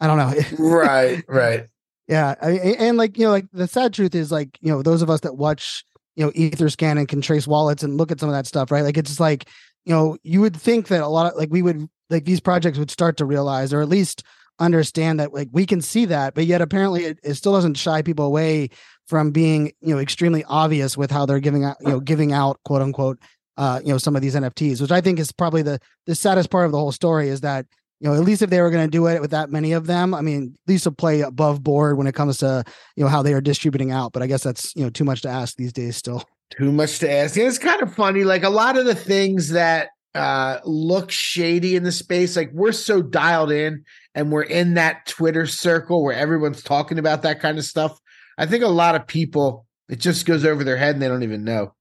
[0.00, 0.34] I don't know.
[0.58, 1.66] right, right.
[2.08, 5.02] Yeah, I, and like you know, like the sad truth is like you know those
[5.02, 8.28] of us that watch you know Etherscan and can trace wallets and look at some
[8.28, 8.84] of that stuff, right?
[8.84, 9.48] Like it's just like
[9.84, 12.78] you know you would think that a lot of like we would like these projects
[12.78, 14.22] would start to realize or at least
[14.58, 18.02] understand that like we can see that, but yet apparently it, it still doesn't shy
[18.02, 18.70] people away
[19.08, 22.58] from being you know extremely obvious with how they're giving out you know giving out
[22.64, 23.18] quote unquote
[23.56, 26.50] uh you know some of these NFTs, which I think is probably the the saddest
[26.50, 27.66] part of the whole story is that
[28.00, 29.86] you know, at least if they were going to do it with that many of
[29.86, 32.62] them, I mean, at least to play above board when it comes to,
[32.94, 34.12] you know, how they are distributing out.
[34.12, 36.22] But I guess that's, you know, too much to ask these days still.
[36.50, 37.36] Too much to ask.
[37.36, 38.24] And it's kind of funny.
[38.24, 42.72] Like a lot of the things that uh look shady in the space, like we're
[42.72, 47.58] so dialed in and we're in that Twitter circle where everyone's talking about that kind
[47.58, 47.98] of stuff.
[48.38, 51.22] I think a lot of people it just goes over their head and they don't
[51.22, 51.74] even know.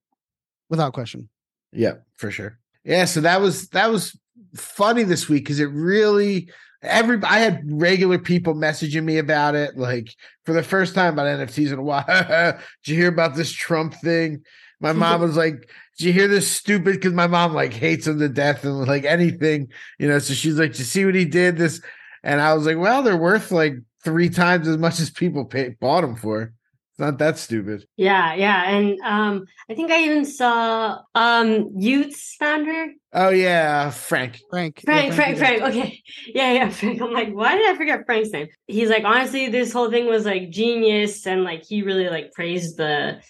[0.70, 1.30] Without question.
[1.72, 2.58] Yeah, for sure.
[2.84, 4.18] Yeah, so that was that was
[4.56, 6.50] funny this week because it really
[6.82, 10.14] every I had regular people messaging me about it, like
[10.46, 12.06] for the first time about NFTs in a while.
[12.84, 14.44] Did you hear about this Trump thing?
[14.80, 16.96] My mom was like, Did you hear this stupid?
[16.96, 19.70] Because my mom like hates him to death and like anything,
[20.00, 20.20] you know.
[20.20, 21.58] So she's like, you see what he did?
[21.58, 21.82] This
[22.24, 25.70] and I was like, Well, they're worth like three times as much as people pay,
[25.80, 26.54] bought them for.
[26.96, 27.86] It's not that stupid.
[27.98, 34.40] yeah, yeah, and um, I think I even saw um, y00ts founder Oh yeah, Frank.
[34.50, 34.80] Frank.
[34.86, 35.62] Frank, yeah, Frank, did Frank.
[35.64, 36.02] Okay.
[36.34, 37.02] Yeah, yeah, Frank.
[37.02, 38.48] I'm like, why did I forget Frank's name?
[38.68, 42.78] He's like, honestly, this whole thing was like genius, and like he really like praised
[42.78, 43.22] the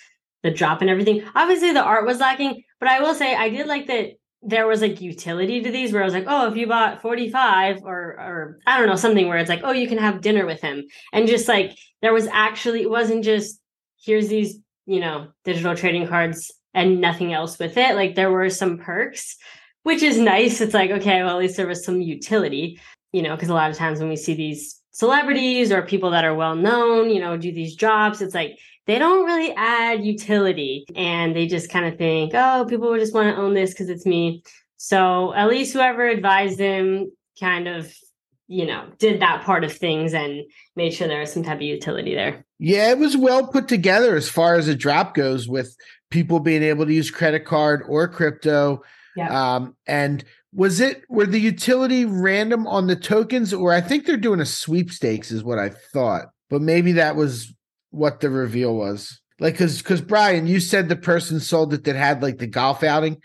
[0.44, 1.24] the drop and everything.
[1.34, 4.12] Obviously, the art was lacking, but I will say I did like that
[4.46, 7.84] there was like utility to these where I was like, oh, if you bought 45
[7.84, 10.62] or or I don't know, something where it's like, oh, you can have dinner with
[10.62, 10.84] him.
[11.12, 13.60] And just like there was actually it wasn't just
[14.04, 17.96] here's these, you know, digital trading cards and nothing else with it.
[17.96, 19.36] Like there were some perks
[19.86, 20.62] which is nice.
[20.62, 22.80] It's like, okay, well, at least there was some utility,
[23.12, 26.26] you know, because a lot of times when we see these celebrities or people that
[26.26, 28.20] are well known, you know, do these jobs.
[28.20, 32.90] It's like they don't really add utility and they just kind of think, oh, people
[32.90, 34.44] would just want to own this because it's me.
[34.78, 37.92] So at least whoever advised them kind of,
[38.48, 40.44] you know, did that part of things and
[40.76, 42.46] made sure there was some type of utility there.
[42.60, 45.76] Yeah, it was well put together as far as a drop goes with
[46.12, 48.84] people being able to use credit card or crypto.
[49.16, 49.56] Yeah.
[49.56, 54.16] Um, and was it were the utility random on the tokens, or I think they're
[54.16, 56.28] doing a sweepstakes, is what I thought.
[56.50, 57.55] But maybe that was
[57.96, 59.20] what the reveal was.
[59.40, 62.84] Like, because because Brian, you said the person sold it that had like the golf
[62.84, 63.18] outing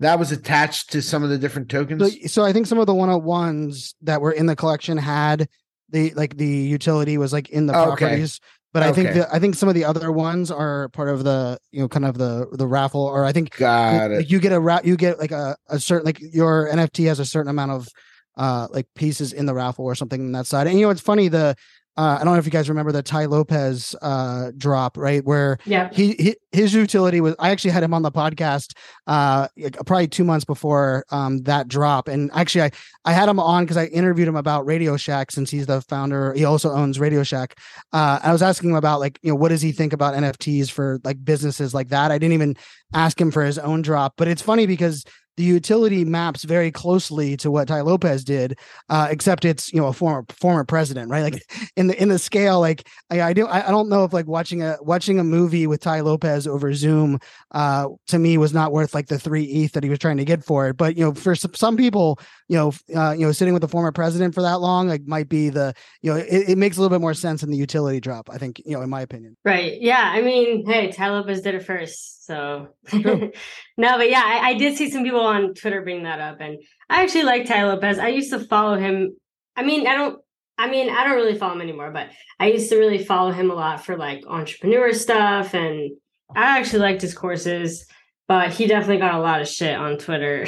[0.00, 2.12] that was attached to some of the different tokens.
[2.12, 4.96] So, so I think some of the one on ones that were in the collection
[4.98, 5.48] had
[5.90, 7.96] the like the utility was like in the Okay.
[7.98, 8.40] properties.
[8.72, 11.58] But I think the, I think some of the other ones are part of the
[11.72, 14.30] you know kind of the the raffle or I think Got like it.
[14.30, 17.24] you get a ra- you get like a, a certain like your NFT has a
[17.24, 17.88] certain amount of
[18.36, 20.66] uh like pieces in the raffle or something on that side.
[20.66, 21.56] And you know it's funny the
[21.98, 25.58] uh, I don't know if you guys remember the Tai Lopez uh drop right where
[25.64, 25.88] Yeah.
[25.92, 28.74] he, he his utility was I actually had him on the podcast
[29.06, 29.48] uh
[29.86, 32.08] probably two months before um that drop.
[32.08, 32.70] And actually I
[33.04, 36.34] I had him on because I interviewed him about Radio Shack since he's the founder
[36.34, 37.58] he also owns Radio Shack.
[37.92, 40.70] Uh I was asking him about like you know what does he think about NFTs
[40.70, 42.10] for like businesses like that?
[42.10, 42.56] I didn't even
[42.94, 44.14] ask him for his own drop.
[44.16, 45.04] But it's funny because
[45.36, 49.88] the utility maps very closely to what Tai Lopez did, uh, except it's you know
[49.88, 51.22] a former former president, right?
[51.22, 51.42] Like
[51.76, 54.26] in the in the scale, like I, I do I, I don't know if like
[54.26, 57.18] watching a watching a movie with Tai Lopez over Zoom,
[57.52, 60.24] uh, to me was not worth like the three ETH that he was trying to
[60.24, 60.76] get for it.
[60.76, 62.18] But you know, for some, some people,
[62.48, 65.28] you know, uh, you know, sitting with the former president for that long, like might
[65.28, 68.00] be the you know, it, it makes a little bit more sense in the utility
[68.00, 68.30] drop.
[68.30, 69.36] I think you know, in my opinion.
[69.44, 69.80] Right.
[69.80, 70.12] Yeah.
[70.14, 72.15] I mean, hey, Tai Lopez did it first.
[72.26, 73.30] So, no,
[73.76, 76.38] but yeah, I, I did see some people on Twitter bring that up.
[76.40, 76.58] And
[76.90, 77.98] I actually like Tai Lopez.
[77.98, 79.16] I used to follow him.
[79.54, 80.18] I mean, I don't,
[80.58, 82.08] I mean, I don't really follow him anymore, but
[82.40, 85.54] I used to really follow him a lot for like entrepreneur stuff.
[85.54, 85.92] And
[86.34, 87.86] I actually liked his courses,
[88.26, 90.46] but he definitely got a lot of shit on Twitter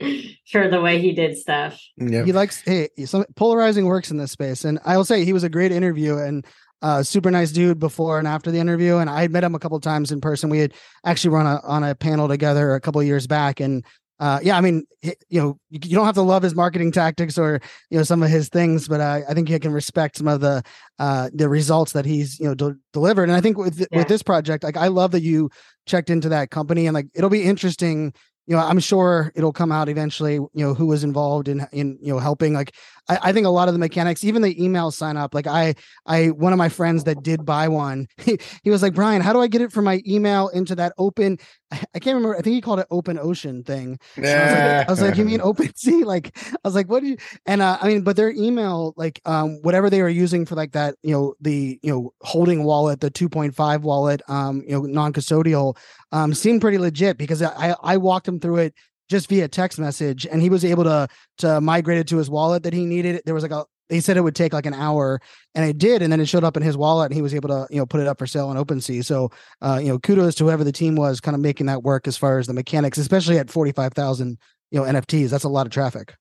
[0.50, 1.80] for the way he did stuff.
[1.96, 2.24] Yeah.
[2.24, 5.44] He likes hey, some polarizing works in this space, and I will say he was
[5.44, 6.44] a great interview and
[6.84, 8.98] uh, super nice dude before and after the interview.
[8.98, 10.50] And I had met him a couple times in person.
[10.50, 10.74] We had
[11.06, 13.82] actually run a, on a panel together a couple of years back, and
[14.20, 17.36] uh, yeah, I mean, you know, you, you don't have to love his marketing tactics
[17.38, 20.28] or you know some of his things, but uh, I think you can respect some
[20.28, 20.62] of the
[20.98, 23.24] uh, the results that he's you know de- delivered.
[23.24, 23.98] And I think with Yeah.
[23.98, 25.50] with this project, like I love that you
[25.86, 28.12] checked into that company, and like it'll be interesting
[28.46, 31.98] you know, I'm sure it'll come out eventually, you know, who was involved in in
[32.00, 32.52] you know helping.
[32.52, 32.74] Like
[33.08, 35.74] I, I think a lot of the mechanics, even the email sign up, like I
[36.06, 39.32] I one of my friends that did buy one, he, he was like, Brian, how
[39.32, 41.38] do I get it from my email into that open
[41.94, 43.98] I can't remember, I think he called it open ocean thing.
[44.16, 46.04] And I was like, I was like, you mean open sea?
[46.04, 49.20] Like I was like, what do you and uh, I mean, but their email, like
[49.24, 53.00] um whatever they were using for like that, you know, the you know, holding wallet,
[53.00, 55.76] the 2.5 wallet, um, you know, non-custodial,
[56.12, 58.74] um, seemed pretty legit because I I walked him through it
[59.08, 62.62] just via text message and he was able to to migrate it to his wallet
[62.62, 63.22] that he needed.
[63.24, 65.20] There was like a they said it would take like an hour
[65.54, 67.48] and it did and then it showed up in his wallet and he was able
[67.48, 69.04] to you know put it up for sale on OpenSea.
[69.04, 72.06] So uh you know kudos to whoever the team was kind of making that work
[72.08, 74.38] as far as the mechanics, especially at 45,000
[74.70, 75.30] you know NFTs.
[75.30, 76.14] That's a lot of traffic.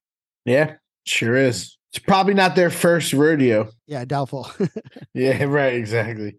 [0.45, 1.77] Yeah, sure is.
[1.93, 3.69] It's probably not their first rodeo.
[3.87, 4.49] Yeah, doubtful.
[5.13, 6.37] Yeah, right, exactly.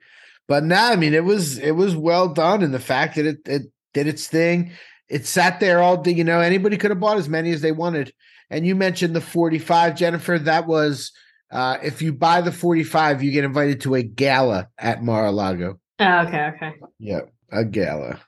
[0.48, 3.38] But now, I mean, it was it was well done, and the fact that it
[3.46, 3.62] it
[3.94, 4.72] did its thing,
[5.09, 6.12] it sat there all day.
[6.12, 8.12] You know, anybody could have bought as many as they wanted.
[8.51, 10.38] And you mentioned the forty five, Jennifer.
[10.38, 11.12] That was
[11.51, 15.79] uh, if you buy the forty five, you get invited to a gala at Mar-a-Lago.
[16.01, 16.75] Oh, okay, okay.
[16.99, 18.21] Yeah, a gala.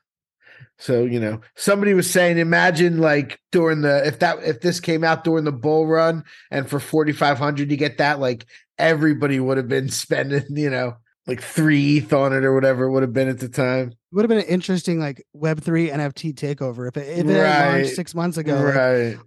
[0.79, 5.05] So you know, somebody was saying, imagine like during the if that if this came
[5.05, 8.47] out during the bull run, and for forty five hundred you get that, like
[8.79, 12.91] everybody would have been spending, you know, like three ETH on it or whatever it
[12.91, 13.93] would have been at the time.
[14.17, 17.43] Would have been an interesting like Web three NFT takeover if it, if it had
[17.43, 17.77] Right.
[17.79, 18.55] launched six months ago.
[18.61, 18.75] like,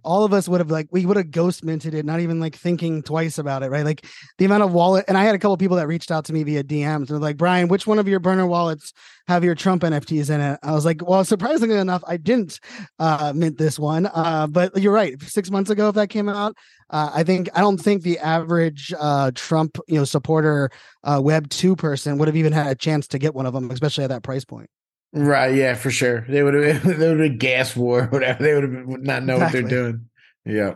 [0.02, 2.56] all of us would have like we would have ghost minted it, not even like
[2.56, 3.84] thinking twice about it, right?
[3.84, 4.04] Like
[4.38, 5.04] the amount of wallet.
[5.08, 7.36] And I had a couple people that reached out to me via DMs and like,
[7.36, 8.92] Brian, which one of your burner wallets
[9.28, 10.58] have your Trump NFTs in it?
[10.62, 12.58] I was like, well, surprisingly enough, I didn't
[12.98, 14.06] uh, mint this one.
[14.06, 15.20] Uh, but you're right.
[15.22, 16.56] Six months ago, if that came out,
[16.90, 20.70] uh, I think I don't think the average uh, Trump you know supporter
[21.04, 23.70] uh, Web two person would have even had a chance to get one of them,
[23.70, 24.68] especially at that price point.
[25.12, 26.24] Right, yeah, for sure.
[26.28, 28.42] They would have they would have gas war or whatever.
[28.42, 30.06] They would have not know what they're doing.
[30.44, 30.74] Yeah.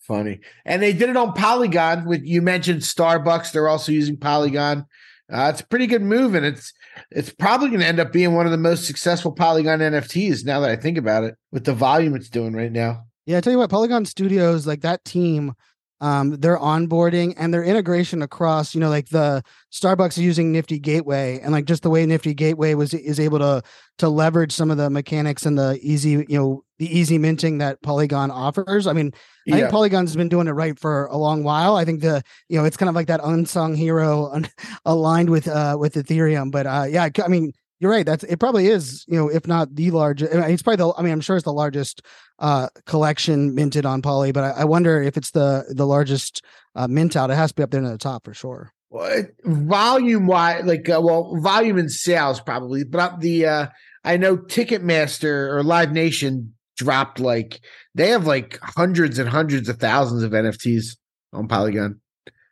[0.00, 0.40] Funny.
[0.64, 3.52] And they did it on Polygon with you mentioned Starbucks.
[3.52, 4.86] They're also using Polygon.
[5.32, 6.72] Uh, it's a pretty good move, and it's
[7.10, 10.44] it's probably going to end up being one of the most successful Polygon NFTs.
[10.44, 13.04] Now that I think about it, with the volume it's doing right now.
[13.26, 15.54] Yeah, I tell you what, Polygon Studios, like that team,
[16.00, 19.42] um, their onboarding and their integration across, you know, like the
[19.72, 23.62] Starbucks using Nifty Gateway and like just the way Nifty Gateway was is able to
[23.98, 27.80] to leverage some of the mechanics and the easy, you know, the easy minting that
[27.82, 28.86] Polygon offers.
[28.86, 29.56] I mean, I Yeah.
[29.56, 31.76] think Polygon's been doing it right for a long while.
[31.76, 34.48] I think the you know it's kind of like that unsung hero un-
[34.84, 36.50] aligned with uh with Ethereum.
[36.50, 38.06] But uh yeah, I mean you're right.
[38.06, 38.38] That's it.
[38.40, 40.32] Probably is you know if not the largest.
[40.32, 40.92] It's probably the.
[40.96, 42.02] I mean I'm sure it's the largest
[42.38, 44.32] uh collection minted on Poly.
[44.32, 46.42] But I, I wonder if it's the the largest
[46.74, 47.30] uh, mint out.
[47.30, 48.70] It has to be up there in the top for sure.
[48.90, 53.66] Well, it- volume wise, like uh, well, volume and sales probably, but the uh
[54.04, 57.60] I know Ticketmaster or Live Nation dropped like
[57.94, 60.96] they have like hundreds and hundreds of thousands of NFTs
[61.32, 62.00] on Polygon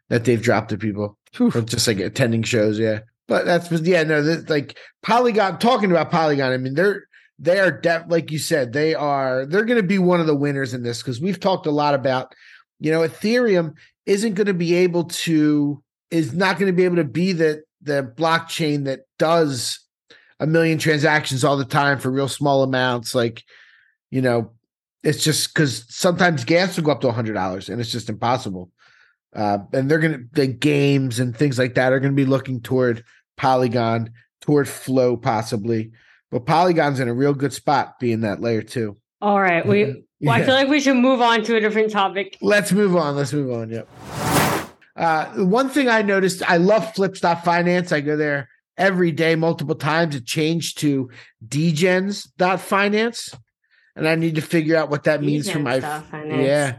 [0.09, 2.79] that they've dropped to people for just like attending shows.
[2.79, 5.59] Yeah, but that's yeah no that, like Polygon.
[5.59, 7.05] Talking about Polygon, I mean they're
[7.39, 10.35] they are def like you said they are they're going to be one of the
[10.35, 12.35] winners in this because we've talked a lot about
[12.81, 13.75] you know Ethereum
[14.07, 17.63] isn't going to be able to is not going to be able to be the
[17.83, 19.81] the blockchain that does
[20.41, 23.43] a million transactions all the time for real small amounts like
[24.11, 24.51] you know
[25.03, 28.71] it's just because sometimes gas will go up to $100 and it's just impossible
[29.35, 33.05] uh, and they're gonna the games and things like that are gonna be looking toward
[33.37, 34.11] polygon
[34.41, 35.91] toward flow possibly
[36.31, 39.65] but polygon's in a real good spot being that layer two All right.
[39.65, 42.37] We well, I feel like we should move on to a different topic.
[42.41, 43.17] Let's move on.
[43.17, 43.71] Let's move on.
[43.71, 43.89] Yep.
[44.97, 47.93] Uh, one thing I noticed, I love Flips.finance.
[47.93, 50.15] I go there every day, multiple times.
[50.15, 51.11] It changed to
[51.47, 53.35] dgens.finance.
[53.97, 55.81] And I need to figure out what that means for my.
[55.81, 56.43] Dgens.finance.
[56.43, 56.79] Yeah.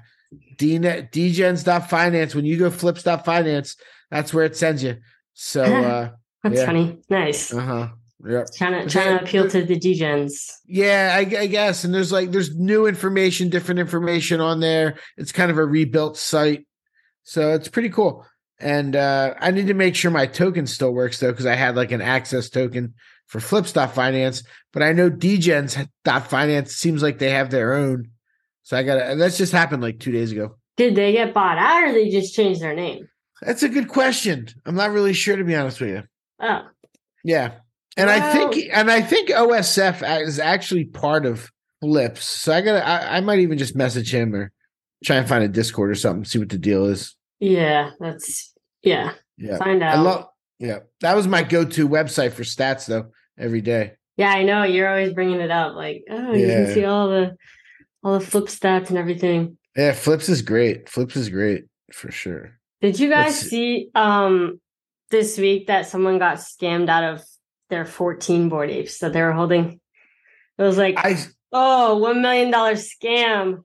[0.57, 2.35] Dgens.finance.
[2.35, 3.77] When you go flips.finance,
[4.11, 4.97] that's where it sends you.
[5.33, 6.11] So, uh,
[6.43, 6.65] That's yeah.
[6.65, 6.97] funny.
[7.09, 7.53] Nice.
[7.53, 7.87] Uh huh.
[8.27, 8.47] Yep.
[8.55, 10.51] Trying to trying to appeal to the degens.
[10.65, 11.83] Yeah, I, I guess.
[11.83, 14.97] And there's like there's new information, different information on there.
[15.17, 16.65] It's kind of a rebuilt site,
[17.23, 18.25] so it's pretty cool.
[18.59, 21.75] And uh, I need to make sure my token still works though, because I had
[21.75, 22.93] like an access token
[23.27, 28.11] for Flips.finance, but I know Dgens.finance seems like they have their own.
[28.65, 30.57] So I got to That's just happened like two days ago.
[30.75, 33.07] Did they get bought out or they just changed their name?
[33.41, 34.47] That's a good question.
[34.65, 36.03] I'm not really sure to be honest with you.
[36.41, 36.61] Oh,
[37.23, 37.53] Yeah.
[37.95, 41.49] And I think and I think OSF is actually part of
[41.81, 42.25] Flips.
[42.25, 44.51] So I gotta I, I might even just message him or
[45.05, 47.15] try and find a Discord or something, see what the deal is.
[47.39, 47.91] yeah.
[47.99, 49.13] That's yeah.
[49.37, 49.57] Yeah.
[49.57, 49.95] Find out.
[49.95, 50.25] I love
[50.59, 50.79] yeah.
[51.01, 53.93] That was my go-to website for stats though, every day.
[54.17, 54.63] Yeah, I know.
[54.63, 55.75] You're always bringing it up.
[55.75, 57.35] Like, oh, you can see all the
[58.05, 59.57] all the flip stats and everything.
[59.75, 60.87] Yeah, Flips is great.
[60.87, 62.51] Flips is great for sure.
[62.81, 64.61] Did you guys Let's- see um
[65.09, 67.23] this week that someone got scammed out of
[67.69, 69.79] their 14 bored apes that they were holding?
[70.57, 71.17] It was like, I
[71.51, 73.63] oh, one million dollar scam,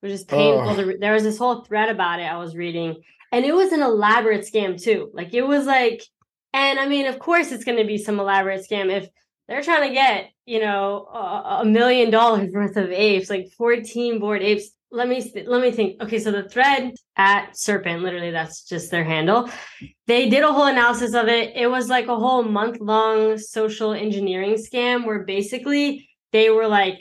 [0.00, 0.68] which is painful.
[0.68, 0.76] Oh.
[0.76, 3.02] To re- there was this whole thread about it I was reading,
[3.32, 5.10] and it was an elaborate scam too.
[5.14, 6.02] Like it was like,
[6.52, 9.08] and I mean, of course, it's going to be some elaborate scam if
[9.48, 14.18] they're trying to get you know a, a million dollars worth of apes, like 14
[14.18, 14.70] bored apes.
[14.90, 16.02] Let me let me think.
[16.02, 19.48] Okay, so the thread at Serpent, literally, that's just their handle.
[20.06, 21.56] They did a whole analysis of it.
[21.56, 27.00] It was like a whole month long social engineering scam where basically they were like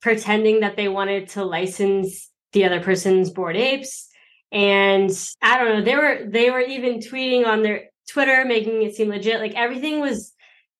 [0.00, 4.08] pretending that they wanted to license the other person's bored apes
[4.52, 5.10] and
[5.42, 9.08] i don't know they were they were even tweeting on their twitter making it seem
[9.08, 10.32] legit like everything was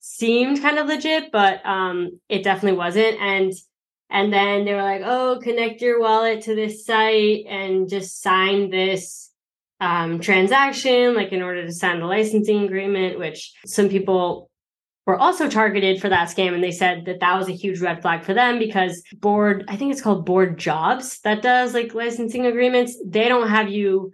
[0.07, 3.20] seemed kind of legit but um it definitely wasn't.
[3.20, 3.52] And
[4.09, 8.70] and then they were like oh connect your wallet to this site and just sign
[8.70, 9.30] this
[9.80, 14.48] um transaction like in order to sign the licensing agreement which some people
[15.07, 18.00] were also targeted for that scam and they said that that was a huge red
[18.00, 22.46] flag for them because board i think it's called board jobs that does like licensing
[22.46, 24.12] agreements they don't have you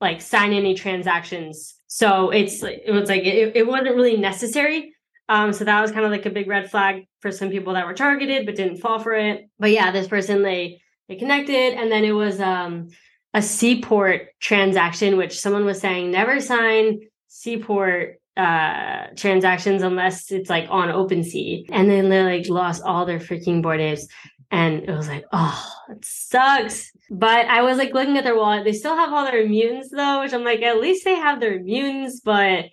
[0.00, 1.74] like sign any transactions.
[1.86, 4.94] So it's it was like it, it wasn't really necessary
[5.28, 7.86] um so that was kind of like a big red flag for some people that
[7.86, 11.90] were targeted but didn't fall for it but yeah this person they they connected and
[11.90, 12.88] then it was um
[13.34, 20.68] a seaport transaction which someone was saying never sign seaport uh transactions unless it's like
[20.70, 21.66] on OpenSea.
[21.70, 24.06] And then they like lost all their freaking bored apes.
[24.50, 26.90] And it was like, oh, it sucks.
[27.10, 28.64] But I was like looking at their wallet.
[28.64, 31.60] They still have all their mutants though, which I'm like, at least they have their
[31.60, 32.20] mutants.
[32.20, 32.66] But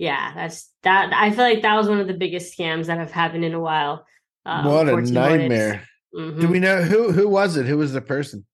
[0.00, 1.12] yeah, that's that.
[1.12, 3.60] I feel like that was one of the biggest scams that have happened in a
[3.60, 4.06] while.
[4.46, 5.10] Uh, what a 14 bored apes.
[5.12, 5.84] nightmare.
[6.16, 6.40] Mhm.
[6.40, 7.66] Do we know who who was it?
[7.66, 8.46] Who was the person?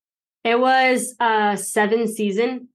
[0.42, 2.68] It was uh seven season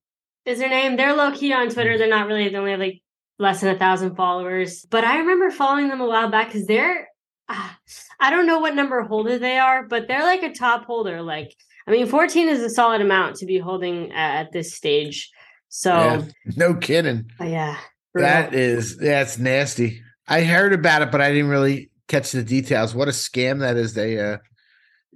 [0.46, 0.96] is their name.
[0.96, 1.98] They're low key on Twitter.
[1.98, 3.02] They're not really they only have like
[3.38, 4.86] less than a thousand followers.
[4.90, 7.10] But I remember following them a while back because they're
[7.50, 7.78] ah,
[8.22, 11.22] I don't know what number holder they are, but they're like a top holder.
[11.22, 11.54] Like
[11.88, 15.30] I mean, 14 is a solid amount to be holding at, at this stage.
[15.70, 16.22] So, Yeah,
[16.56, 17.30] no kidding.
[17.40, 17.78] uh, yeah.
[18.14, 18.30] Brutal.
[18.30, 20.02] That is that's nasty.
[20.28, 22.94] I heard about it, but I didn't really catch the details.
[22.96, 23.94] What a scam that is.
[23.94, 24.38] They uh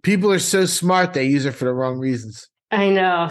[0.03, 2.47] people are so smart they use it for the wrong reasons.
[2.71, 3.29] I know.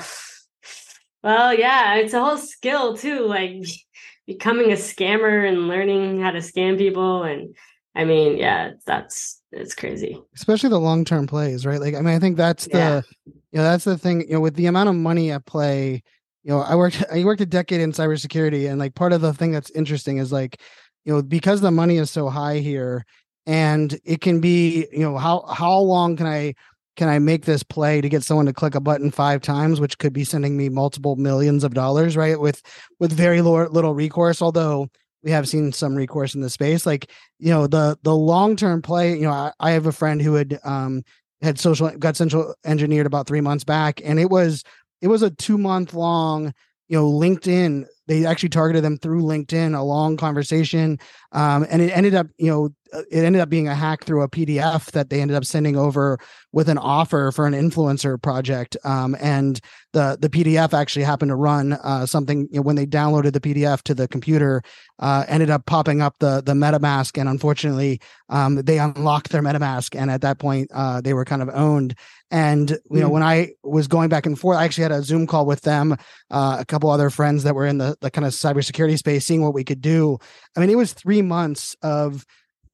[1.22, 3.52] Well, yeah, it's a whole skill too, like
[4.26, 7.22] becoming a scammer and learning how to scam people.
[7.22, 7.54] And
[7.94, 10.20] I mean, yeah, that's it's crazy.
[10.34, 11.80] especially the long term plays, right?
[11.80, 13.00] Like, I mean, I think that's the, Yeah.
[13.26, 14.22] you know, that's the thing.
[14.22, 16.02] You know, with the amount of money at play,
[16.44, 19.32] you know, I worked, I worked a decade in cybersecurity, and like part of the
[19.32, 20.60] thing that's interesting is like,
[21.04, 23.04] you know, because the money is so high here,
[23.46, 26.54] and it can be, you know, how how long can I
[26.96, 29.98] can I make this play to get someone to click a button five times, which
[29.98, 32.38] could be sending me multiple millions of dollars, right?
[32.38, 32.62] With
[33.00, 34.88] with very little recourse, although
[35.22, 36.86] we have seen some recourse in the space.
[36.86, 40.22] Like, you know, the the long term play, you know, I, I have a friend
[40.22, 41.02] who had um
[41.42, 44.62] had social got central engineered about three months back, and it was
[45.00, 46.52] it was a two month long,
[46.88, 47.86] you know, LinkedIn.
[48.06, 50.98] They actually targeted them through LinkedIn, a long conversation,
[51.32, 54.22] um, and it ended up, you know, uh, it ended up being a hack through
[54.22, 56.18] a PDF that they ended up sending over
[56.52, 58.76] with an offer for an influencer project.
[58.84, 59.60] Um, and
[59.92, 63.40] the the PDF actually happened to run uh, something you know, when they downloaded the
[63.40, 64.62] PDF to the computer,
[64.98, 69.98] uh, ended up popping up the the MetaMask, and unfortunately, um, they unlocked their MetaMask,
[69.98, 71.94] and at that point, uh, they were kind of owned.
[72.30, 73.12] And you know, Hmm.
[73.12, 75.96] when I was going back and forth, I actually had a Zoom call with them,
[76.30, 79.42] uh, a couple other friends that were in the the kind of cybersecurity space, seeing
[79.42, 80.18] what we could do.
[80.56, 82.24] I mean, it was three months of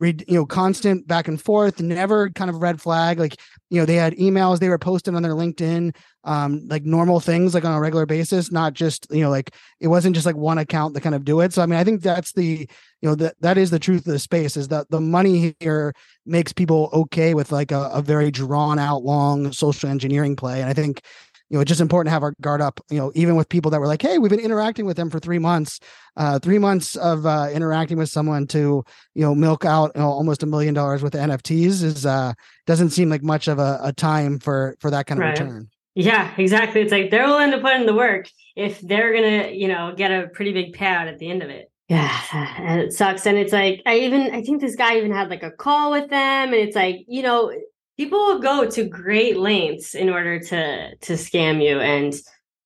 [0.01, 3.37] read you know constant back and forth never kind of red flag like
[3.69, 5.95] you know they had emails they were posting on their linkedin
[6.25, 9.89] um like normal things like on a regular basis not just you know like it
[9.89, 11.53] wasn't just like one account that kind of do it.
[11.53, 12.69] So i mean i think that's the
[13.03, 15.95] you know that that is the truth of the space is that the money here
[16.27, 20.61] makes people okay with like a, a very drawn out long social engineering play.
[20.61, 21.03] And i think
[21.51, 23.71] you know, it's just important to have our guard up, you know, even with people
[23.73, 25.81] that were like, Hey, we've been interacting with them for three months,
[26.17, 28.85] uh, three months of, uh, interacting with someone to,
[29.15, 32.33] you know, milk out you know, almost a million dollars worth of NFTs is, uh,
[32.67, 35.39] doesn't seem like much of a, a time for, for that kind of Right.
[35.39, 35.69] return.
[35.95, 36.83] Yeah, exactly.
[36.83, 40.13] It's like they're willing to put in the work if they're gonna, you know, get
[40.13, 41.71] a pretty big payout at the end of it.
[41.89, 42.21] Yeah,
[42.59, 43.27] and it sucks.
[43.27, 46.09] And it's like I even I think this guy even had like a call with
[46.09, 47.53] them, and it's like you know
[48.01, 52.15] people will go to great lengths in order to to scam you, and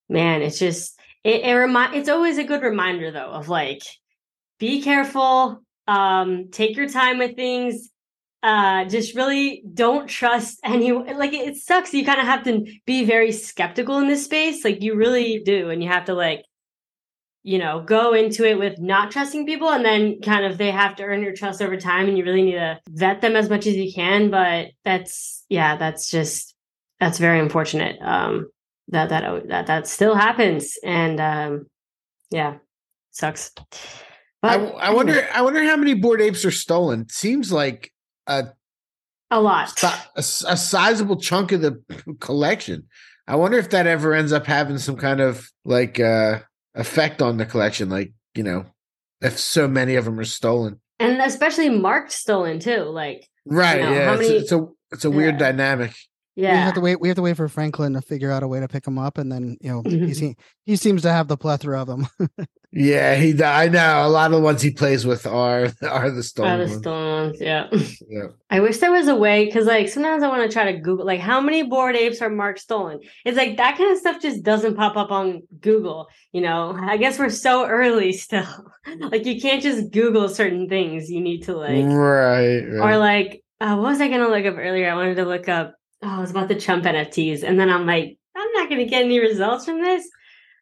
[0.09, 3.83] man, it's just it, it remind it's always a good reminder though of like
[4.61, 7.91] be careful, um, take your time with things,
[8.45, 12.65] uh just really don't trust anyone like it, it sucks you kind of have to
[12.87, 16.45] be very skeptical in this space like you really do and you have to like
[17.45, 20.97] you know go into it with not trusting people and then kind of they have
[20.97, 23.67] to earn your trust over time and you really need to vet them as much
[23.67, 26.55] as you can but that's yeah that's just
[26.99, 28.51] that's very unfortunate um
[28.89, 31.67] that that that that still happens and um
[32.31, 32.57] yeah
[33.11, 33.53] sucks
[34.43, 37.09] I, but I wonder I wonder how many bored apes are stolen.
[37.09, 37.91] Seems like
[38.27, 38.49] a
[39.31, 41.83] a lot a a, a sizable chunk of the
[42.21, 42.89] collection.
[43.27, 46.41] I wonder if that ever ends up having some kind of like uh
[46.75, 48.67] effect on the collection, like you know,
[49.21, 50.81] if so many of them are stolen.
[51.01, 53.81] and especially marked stolen too like Right?
[53.81, 55.51] know, yeah, it's, many- it's a it's a weird Yeah.
[55.51, 55.95] dynamic.
[56.37, 57.01] We yeah have to wait.
[57.01, 59.19] We have to wait for Franklin to figure out a way to pick him up,
[59.19, 60.15] and then you know he Mhm.
[60.17, 62.07] se- he seems to have the plethora of them.
[62.77, 63.41] Yeah, he.
[63.41, 66.59] I know a lot of the ones he plays with are are the Are stolen
[66.59, 66.79] the ones.
[66.79, 67.69] stolen ones yeah
[68.09, 68.27] Yeah.
[68.51, 71.07] i wish there was a way because like sometimes i want to try to google
[71.07, 74.43] like how many bored apes are marked stolen it's like that kind of stuff just
[74.43, 78.45] doesn't pop up on google you know i guess we're so early still
[78.99, 83.77] like you can't just google certain things you need to like right, or like uh,
[83.77, 85.75] what was i gonna look up earlier i wanted to look up
[86.05, 89.05] oh it was about the trump nfts and then i'm like i'm not gonna get
[89.05, 90.07] any results from this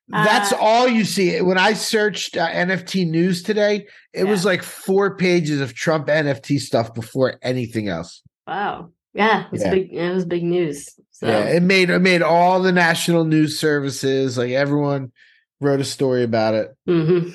[0.09, 1.40] That's uh, all you see.
[1.40, 6.59] When I searched uh, NFT news today, it was like four pages of Trump NFT
[6.59, 8.20] stuff before anything else.
[8.47, 9.70] wow yeah it was Yeah.
[9.70, 13.59] big it was big news so Yeah, it made it made all the national news
[13.61, 15.12] services like everyone
[15.61, 16.68] wrote a story about it.
[16.88, 17.32] mhm.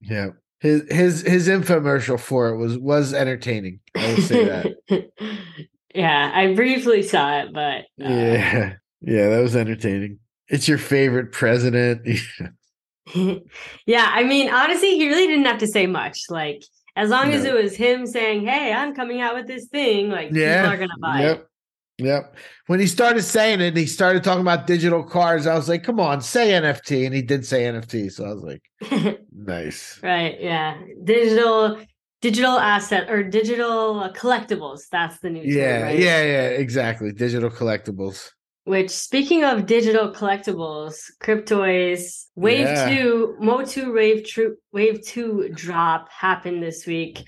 [0.00, 0.28] Yeah,
[0.60, 3.80] his his his infomercial for it was was entertaining.
[3.94, 4.66] I will say that.
[5.96, 10.18] yeah, I briefly saw it, but uh, yeah, yeah, that was entertaining.
[10.48, 12.06] It's your favorite president.
[13.86, 16.24] yeah, I mean, honestly, he really didn't have to say much.
[16.28, 16.62] Like,
[16.96, 17.50] as long as No.
[17.56, 20.78] it was him saying, "Hey, I'm coming out with this thing," like yeah, people are
[20.78, 21.38] gonna buy yep.
[21.38, 22.04] it.
[22.04, 22.36] Yep.
[22.66, 25.46] When he started saying it, he started talking about digital cards.
[25.46, 28.12] I was like, "Come on, say NFT," and he did say NFT.
[28.12, 30.38] So I was like, "Nice." right?
[30.38, 31.78] Yeah, digital,
[32.26, 34.80] digital asset or digital uh, collectibles.
[34.90, 35.98] That's the new term, Yeah, right?
[35.98, 36.48] yeah, yeah.
[36.64, 37.12] Exactly.
[37.12, 38.30] Digital collectibles.
[38.64, 42.88] Which, speaking of digital collectibles, Cryptoys Wave Yeah.
[42.88, 47.22] Two, Mo Two Wave True Wave Two drop happened this week.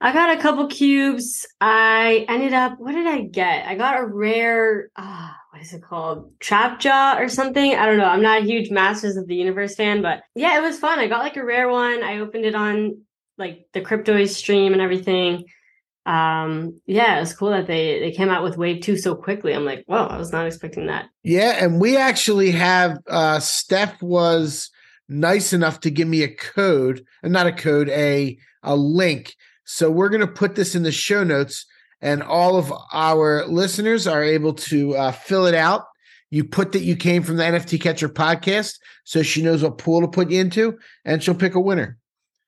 [0.00, 1.46] I got a couple cubes.
[1.60, 2.78] I ended up.
[2.78, 3.66] What did I get?
[3.66, 4.90] I got a rare.
[4.96, 6.38] Ah, what is it called?
[6.38, 7.74] Trap Jaw or something.
[7.74, 8.04] I don't know.
[8.04, 10.98] I'm not a huge Masters of the Universe fan, but yeah, it was fun.
[10.98, 12.04] I got like a rare one.
[12.04, 13.00] I opened it on
[13.38, 15.44] like the Cryptoys stream and everything
[16.06, 19.52] um yeah it was cool that they they came out with wave two so quickly
[19.52, 24.00] i'm like whoa i was not expecting that Yeah, and we actually have uh Steph
[24.00, 24.70] was
[25.08, 29.34] nice enough to give me a code, and not a code, a a link.
[29.64, 31.66] So we're gonna put this in the show notes,
[32.00, 35.84] and all of our listeners are able to uh, fill it out.
[36.30, 40.00] You put that you came from the NFT Catcher podcast, so she knows what pool
[40.00, 41.98] to put you into, and she'll pick a winner.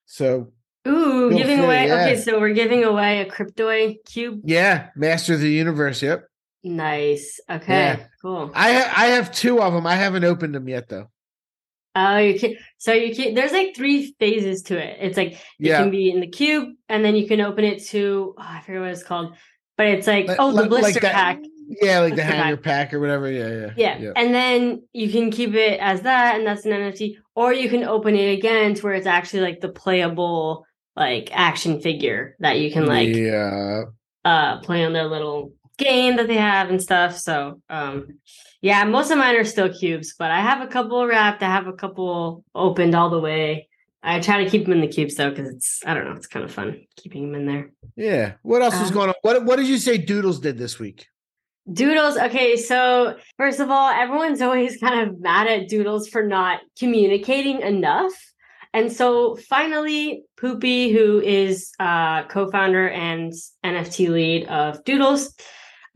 [0.07, 0.53] So
[0.89, 1.95] ooh Feel giving free, away yeah.
[1.95, 6.03] okay so we're giving away a Cryptoys cube yeah, Master of the Universe.
[6.03, 6.25] Yep,
[6.65, 8.07] nice okay Yeah.
[8.23, 9.87] cool I ha- I have two of them.
[9.87, 11.09] I haven't opened them yet though.
[11.97, 15.71] oh you can so you can there's like three phases to it it's like you
[15.71, 15.79] Yeah.
[15.83, 18.81] can be in the cube and then you can open it to oh, i forget
[18.81, 19.35] what it's called
[19.77, 21.39] but it's like Like- oh the like- like blister that- pack
[21.83, 23.31] Yeah, like the Blister hanger pack or whatever.
[23.31, 24.13] Yeah, yeah, Yeah.
[24.17, 27.85] And then you can keep it as that, and that's an NFT, or you can
[27.85, 30.67] open it again to where it's actually like the playable
[30.97, 33.85] like action figure that you can like yeah.
[34.25, 37.17] uh play on their little game that they have and stuff.
[37.17, 38.19] So um
[38.63, 41.67] yeah, most of mine are still cubes, but I have a couple wrapped, I have
[41.67, 43.69] a couple opened all the way.
[44.03, 46.27] I try to keep them in the cubes though, because it's I don't know, it's
[46.27, 47.71] kind of fun keeping them in there.
[47.97, 48.35] Yeah.
[48.43, 49.15] What else is Um, going on?
[49.23, 51.07] What What did you say Doodles did this week?
[51.73, 52.17] Doodles.
[52.17, 57.61] Okay, so first of all, everyone's always kind of mad at Doodles for not communicating
[57.61, 58.13] enough.
[58.73, 63.33] And so finally, Poopie, who is uh, co founder and
[63.65, 65.35] NFT lead of Doodles,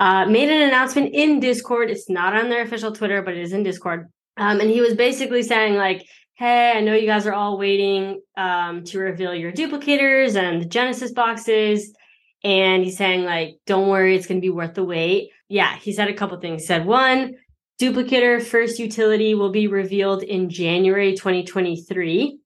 [0.00, 1.90] uh, made an announcement in Discord.
[1.90, 4.08] It's not on their official Twitter, but it is in Discord.
[4.36, 6.04] Um, and he was basically saying, like,
[6.34, 10.66] hey, I know you guys are all waiting um, to reveal your duplicators and the
[10.66, 11.94] Genesis boxes.
[12.42, 15.30] And he's saying, like, don't worry, it's going to be worth the wait.
[15.48, 16.62] Yeah, he said a couple things.
[16.62, 17.36] He said, one,
[17.80, 22.38] duplicator first utility will be revealed in January 2023.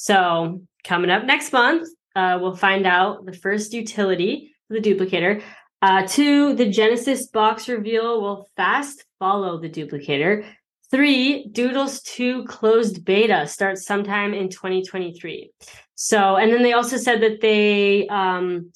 [0.00, 5.42] So, coming up next month, uh, we'll find out the first utility for the duplicator.
[5.82, 10.46] Uh, two, the Genesis box reveal will fast follow the duplicator.
[10.92, 15.50] Three, Doodles 2 closed beta starts sometime in 2023.
[15.96, 18.70] So, and then they also said that they um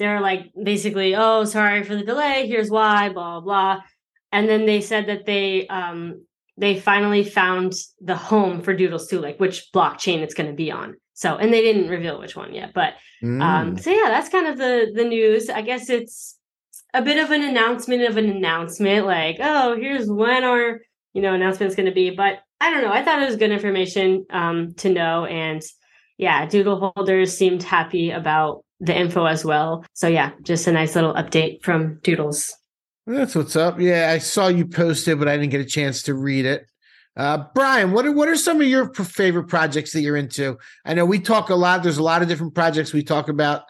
[0.00, 3.82] they're like basically, oh, sorry for the delay, here's why, blah blah.
[4.32, 6.25] And then they said that they um
[6.56, 10.70] they finally found the home for Doodles too, like which blockchain it's going to be
[10.70, 10.96] on.
[11.14, 13.40] So, and they didn't reveal which one yet, but Mm.
[13.42, 15.48] um so yeah, that's kind of the the news.
[15.48, 16.38] I guess it's
[16.92, 20.80] a bit of an announcement of an announcement like, oh, here's when our
[21.14, 23.50] you know announcement's going to be but i don't know i thought it was good
[23.50, 25.62] information um to know and
[26.18, 30.94] yeah doodle holders seemed happy about the info as well so yeah just a nice
[30.94, 32.54] little update from doodles
[33.06, 33.78] That's what's up.
[33.78, 36.66] Yeah, I saw you posted, but I didn't get a chance to read it.
[37.16, 40.58] Uh, Brian, what are what are some of your favorite projects that you're into?
[40.84, 41.82] I know we talk a lot.
[41.82, 43.62] There's a lot of different projects we talk about,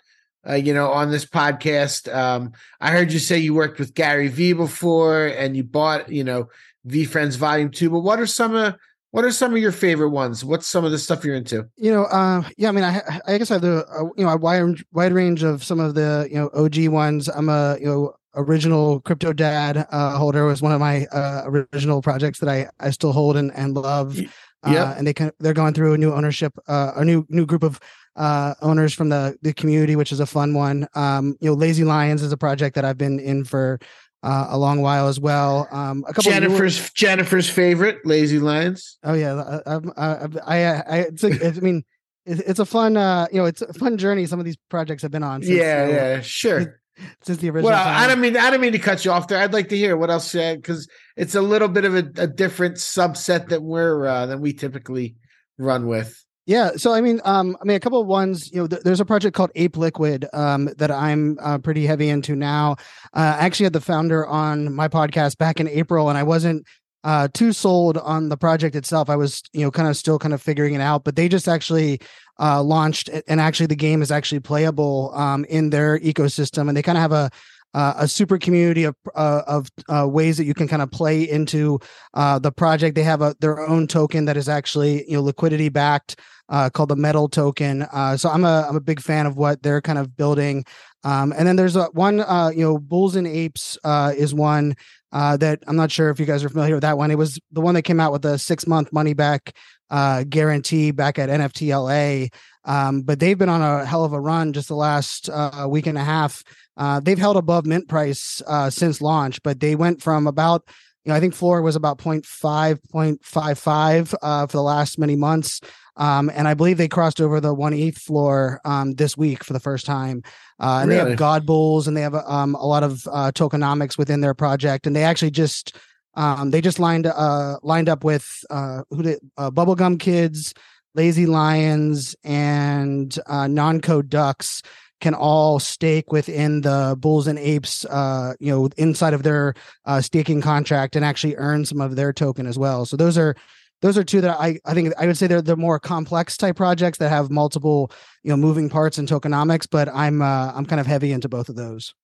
[0.49, 2.13] uh, you know, on this podcast.
[2.13, 6.25] Um, I heard you say you worked with Gary Vee before, and you bought, you
[6.25, 6.49] know,
[6.89, 7.91] VeeFriends Volume Two.
[7.91, 8.75] But what are some of
[9.13, 10.45] what are some of your favorite ones?
[10.45, 11.69] What's some of the stuff you're into?
[11.77, 14.31] you know uh yeah i mean i i guess i have the uh, you know
[14.31, 17.87] a wide wide range of some of the you know og ones i'm a you
[17.87, 22.69] know original crypto dad uh holder was one of my uh original projects that i
[22.81, 24.17] i still hold and and love
[24.63, 27.63] uh, and they can they're going through a new ownership uh a new new group
[27.63, 27.81] of
[28.17, 31.85] uh owners from the the community which is a fun one um you know lazy
[31.85, 33.79] lions is a project that i've been in for
[34.23, 38.99] uh, a long while as well um a couple newer- Jennifer's Jennifer's favorite, Lazy Lions.
[39.05, 41.85] Oh yeah, I, I, I, I, it's a, I mean,
[42.25, 44.27] it, it's a fun, uh, you know, it's a fun journey.
[44.27, 45.43] Some of these projects have been on.
[45.43, 46.81] Since, yeah, you know, yeah, sure.
[47.23, 47.71] Since the original.
[47.71, 49.39] Well, I don't mean I don't mean to cut you off there.
[49.39, 52.77] I'd like to hear what else because it's a little bit of a, a different
[52.77, 55.17] subset that we're uh, than we typically
[55.59, 56.23] run with.
[56.47, 58.53] Yeah, so I mean, um, I mean, a couple of ones.
[58.53, 62.09] You know, th- there's a project called Ape Liquid um, that I'm uh, pretty heavy
[62.09, 62.77] into now.
[63.13, 66.65] Uh, I actually had the founder on my podcast back in April, and I wasn't
[67.03, 69.11] uh, too sold on the project itself.
[69.11, 71.03] I was, you know, kind of still kind of figuring it out.
[71.03, 72.01] But they just actually
[72.39, 76.83] uh, launched, and actually the game is actually playable um, in their ecosystem, and they
[76.83, 77.31] kind of have a
[77.77, 81.29] uh, a super community of uh, of uh, ways that you can kind of play
[81.29, 81.79] into
[82.15, 82.95] uh, the project.
[82.95, 86.19] They have a their own token that is actually you know liquidity backed
[86.49, 87.83] uh, called the Metal token.
[87.83, 90.65] Uh, so I'm a I'm a big fan of what they're kind of building.
[91.05, 92.19] Um, and then there's a one,
[92.57, 94.75] you know, Bulls and Apes is one
[95.13, 97.11] that I'm not sure if you guys are familiar with that one.
[97.11, 99.55] It was the one that came out with a six month money back
[99.91, 102.33] uh, guarantee back at NFTLA.
[102.65, 105.87] Um, but they've been on a hell of a run just the last uh, week
[105.87, 106.43] and a half.
[106.77, 110.65] Uh, they've held above mint price uh, since launch, but they went from about,
[111.05, 115.61] you know, I think floor was about 0.5, 0.55 uh, for the last many months.
[115.97, 119.55] Um, and I believe they crossed over the one ETH floor um, this week for
[119.55, 120.23] the first time.
[120.61, 123.97] Uh, and they have God Bulls and they have um, a lot of uh, tokenomics
[123.97, 124.87] within their project.
[124.87, 125.77] And they actually just
[126.17, 130.55] um, they just lined uh, lined up with uh, who did uh, Bubblegum Kids,
[130.95, 134.63] Lazy Lions, and uh, Non-Code Ducks
[135.01, 139.53] can all stake within the Bulls and Apes, uh, you know, inside of their
[139.85, 142.87] uh, staking contract and actually earn some of their token as well.
[142.87, 143.37] So those are
[143.83, 146.57] those are two that I, I think I would say they're the more complex type
[146.57, 147.93] projects that have multiple
[148.23, 149.69] you know moving parts and tokenomics.
[149.71, 151.95] But I'm uh, I'm kind of heavy into both of those.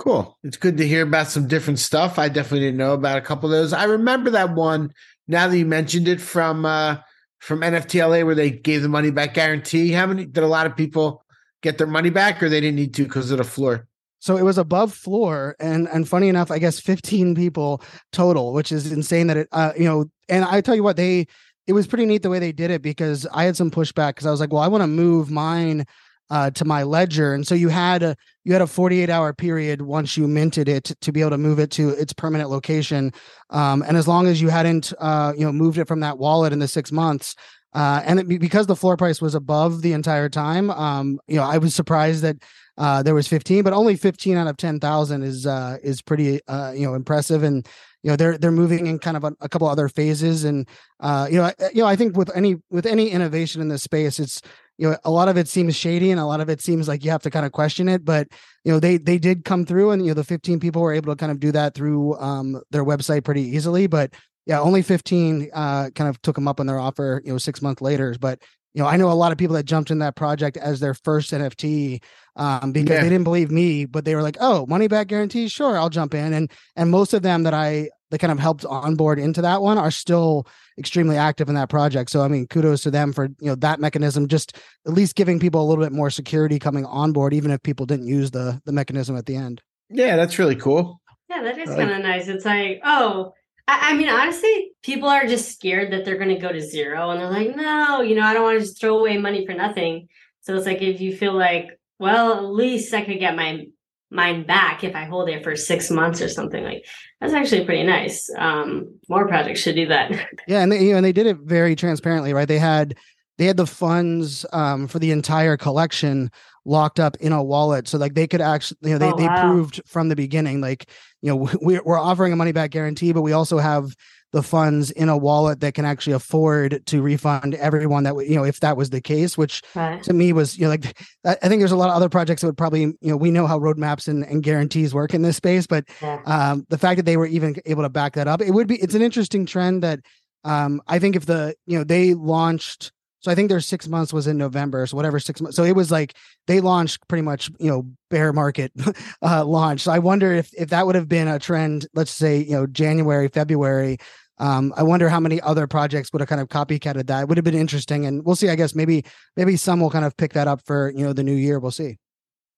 [0.00, 0.38] Cool.
[0.42, 2.18] It's good to hear about some different stuff.
[2.18, 3.74] I definitely didn't know about a couple of those.
[3.74, 4.94] I remember that one
[5.28, 6.96] now that you mentioned it from uh
[7.38, 9.92] from NFTLA where they gave the money back guarantee.
[9.92, 11.22] How many did a lot of people
[11.62, 13.86] get their money back or they didn't need to because of the floor?
[14.20, 18.72] So it was above floor, and and funny enough, I guess 15 people total, which
[18.72, 19.26] is insane.
[19.26, 21.26] That it, uh, you know, and I tell you what, they
[21.66, 24.26] it was pretty neat the way they did it because I had some pushback because
[24.26, 25.84] I was like, well, I want to move mine
[26.30, 29.82] uh, to my ledger, and so you had a you had a 48 hour period
[29.82, 33.12] once you minted it to be able to move it to its permanent location,
[33.50, 36.52] um, and as long as you hadn't uh, you know moved it from that wallet
[36.52, 37.34] in the six months.
[37.72, 41.44] Uh, and it, because the floor price was above the entire time, um, you know,
[41.44, 42.36] I was surprised that
[42.76, 46.72] uh, there was 15, but only 15 out of 10,000 is uh, is pretty uh,
[46.72, 47.68] you know impressive, and
[48.02, 50.66] you know they're they're moving in kind of a, a couple other phases, and
[50.98, 53.82] uh, you know I, you know I think with any with any innovation in this
[53.82, 54.40] space, it's
[54.80, 57.04] you know a lot of it seems shady and a lot of it seems like
[57.04, 58.26] you have to kind of question it, but
[58.64, 61.12] you know they they did come through, and you know the 15 people were able
[61.12, 64.14] to kind of do that through um, their website pretty easily, but
[64.46, 67.60] yeah, only 15 uh, kind of took them up on their offer, you know, six
[67.62, 68.16] months later.
[68.18, 68.40] But
[68.74, 70.94] you know, I know a lot of people that jumped in that project as their
[70.94, 72.00] first NFT
[72.36, 73.02] um, because Yeah.
[73.02, 76.14] they didn't believe me, but they were like, "Oh, money back guarantee, sure, I'll jump
[76.14, 79.62] in." And and most of them that I that kind of helped onboard into that
[79.62, 80.46] one are still
[80.78, 82.10] extremely active in that project.
[82.10, 84.56] So I mean, kudos to them for you know that mechanism, just
[84.86, 87.86] at least giving people a little bit more security coming on board, even if people
[87.86, 89.62] didn't use the the mechanism at the end.
[89.88, 91.00] Yeah, that's really cool.
[91.28, 92.28] Yeah, that is I kind of nice.
[92.28, 93.32] It's like, oh,
[93.68, 97.10] I, I mean, honestly, people are just scared that they're going to go to zero,
[97.10, 99.54] and they're like, no, you know, I don't want to just throw away money for
[99.54, 100.08] nothing.
[100.40, 103.66] So it's like if you feel like, well, at least I could get my
[104.10, 106.84] mine back if I hold it for six months or something like.
[107.20, 108.28] That's actually pretty nice.
[108.36, 110.10] Um, more projects should do that.
[110.46, 112.48] Yeah, and they you know, and they did it very transparently, right?
[112.48, 112.96] They had
[113.38, 116.30] they had the funds um, for the entire collection
[116.64, 119.28] locked up in a wallet, so like they could actually, you know, they Oh, they
[119.40, 120.90] proved from the beginning, like
[121.22, 123.94] you know, we're we're offering a money back guarantee, but we also have
[124.32, 128.44] the funds in a wallet that can actually afford to refund everyone that you know
[128.44, 130.02] if that was the case, which Right.
[130.02, 132.42] to me was you know like I I think there's a lot of other projects
[132.42, 135.36] that would probably you know we know how roadmaps and, and guarantees work in this
[135.36, 136.18] space, but Yeah.
[136.26, 138.76] um, the fact that they were even able to back that up, it would be
[138.76, 140.00] it's an interesting trend that
[140.44, 142.92] um, I think if the you know they launched.
[143.22, 144.86] So I think their six months was in November.
[144.86, 145.54] So whatever six months.
[145.54, 146.14] So it was like
[146.46, 148.72] they launched pretty much you know bear market
[149.22, 149.82] uh, launch.
[149.82, 151.86] So I wonder if if that would have been a trend.
[151.92, 153.98] Let's say you know January, February.
[154.40, 157.22] Um, I wonder how many other projects would have kind of copycatted that.
[157.22, 158.48] It would have been interesting, and we'll see.
[158.48, 159.04] I guess maybe
[159.36, 161.60] maybe some will kind of pick that up for you know the new year.
[161.60, 161.98] We'll see.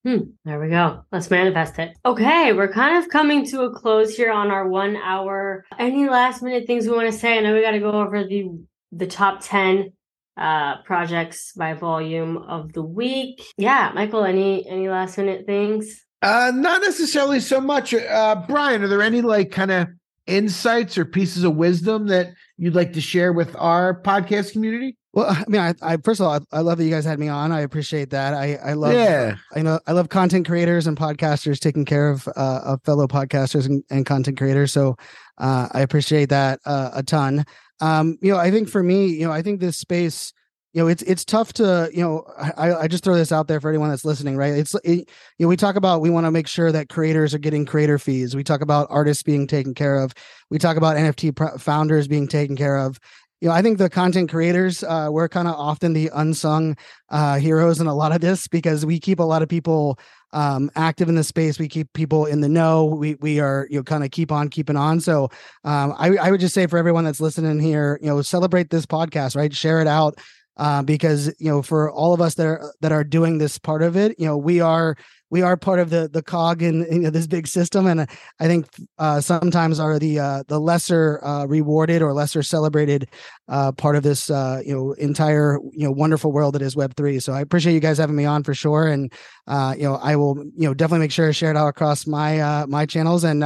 [0.05, 1.05] Hmm, there we go.
[1.13, 1.97] Let's manifest it.
[2.05, 5.65] Okay, we're kind of coming to a close here on our one hour.
[5.79, 7.39] Any last minute things we want to say?
[7.39, 8.49] I know we got to go over the
[8.93, 9.93] the top ten
[10.37, 13.43] uh projects by volume of the week.
[13.59, 16.05] Yeah, Michael, any any last minute things?
[16.23, 17.93] Uh, not necessarily so much.
[17.93, 19.89] Uh, Brian, are there any like kind of
[20.33, 24.97] insights or pieces of wisdom that you'd like to share with our podcast community?
[25.13, 27.19] Well, I mean, I, I first of all, I, I love that you guys had
[27.19, 27.53] me on.
[27.53, 28.33] I appreciate that.
[28.33, 29.37] I, I love, Yeah.
[29.55, 33.67] I know, I love content creators and podcasters taking care of, uh, of fellow podcasters
[33.67, 34.73] and, and content creators.
[34.73, 34.97] So,
[35.39, 37.45] uh, I appreciate that uh, a ton.
[37.81, 40.33] Um, you know, I think for me, you know, I think this space,
[40.73, 42.25] you know, it's it's tough to, you know,
[42.57, 44.55] I, I just throw this out there for anyone that's listening, right?
[44.55, 45.09] It's, it,
[45.39, 47.99] you know, we talk about we want to make sure that creators are getting creator
[47.99, 48.35] fees.
[48.35, 50.15] We talk about artists being taken care of.
[50.51, 52.99] We talk about NFT founders being taken care of
[53.43, 56.77] you know, I think the content creators, uh, we're kind of often the unsung
[57.11, 59.99] uh, heroes in a lot of this because we keep a lot of people
[60.33, 61.59] um, active in the space.
[61.59, 62.85] We keep people in the know.
[62.85, 65.01] We we are you know kind of keep on keeping on.
[65.01, 65.25] So
[65.65, 68.87] um, I I would just say for everyone that's listening here, you know, celebrate this
[68.87, 69.53] podcast, right?
[69.53, 70.21] Share it out.
[70.57, 73.83] Uh, because you know, for all of us that are that are doing this part
[73.83, 74.97] of it, you know, we are
[75.33, 78.03] we are part of the the cog in, this big system, and
[78.39, 78.67] I think
[78.99, 83.09] uh, sometimes are the uh, the lesser uh, rewarded or lesser celebrated
[83.49, 86.95] uh, part of this uh, you know entire you know wonderful world that is Web
[86.97, 87.19] three.
[87.19, 89.11] So I appreciate you guys having me on for sure, and
[89.47, 92.07] uh, you know I will you know definitely make sure to share it out across
[92.07, 93.43] my my channels, and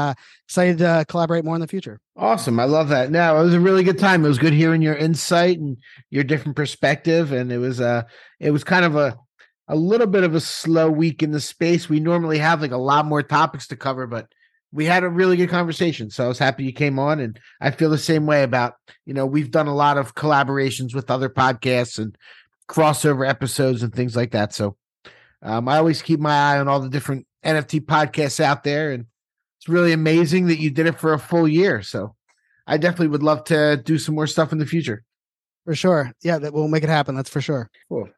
[0.49, 2.01] excited to collaborate more in the future.
[2.17, 2.59] Awesome.
[2.59, 3.13] I love that.
[3.13, 4.25] Now it was a really good time.
[4.25, 5.77] It was good hearing your insight and
[6.11, 7.31] your different perspective.
[7.31, 8.03] And it was uh
[8.41, 9.17] it was kind of a
[9.69, 11.89] a little bit of a slow week in the space.
[11.89, 14.29] We normally have like a lot more topics to cover, but
[14.73, 16.11] we had a really good conversation.
[16.11, 19.15] So I was happy you came on, and I feel the same way about you
[19.15, 22.17] know we've done a lot of collaborations with other podcasts and
[22.69, 24.53] crossover episodes and things like that.
[24.53, 24.77] So
[25.43, 29.07] um, I always keep my eye on all the different NFT podcasts out there, and
[29.59, 31.83] it's really amazing that you did it for a full year.
[31.83, 32.15] So
[32.67, 35.03] I definitely would love to do some more stuff in the future.
[35.65, 37.17] For sure, yeah, that we'll make it happen.
[37.17, 37.71] That's for sure.
[37.89, 38.09] Cool.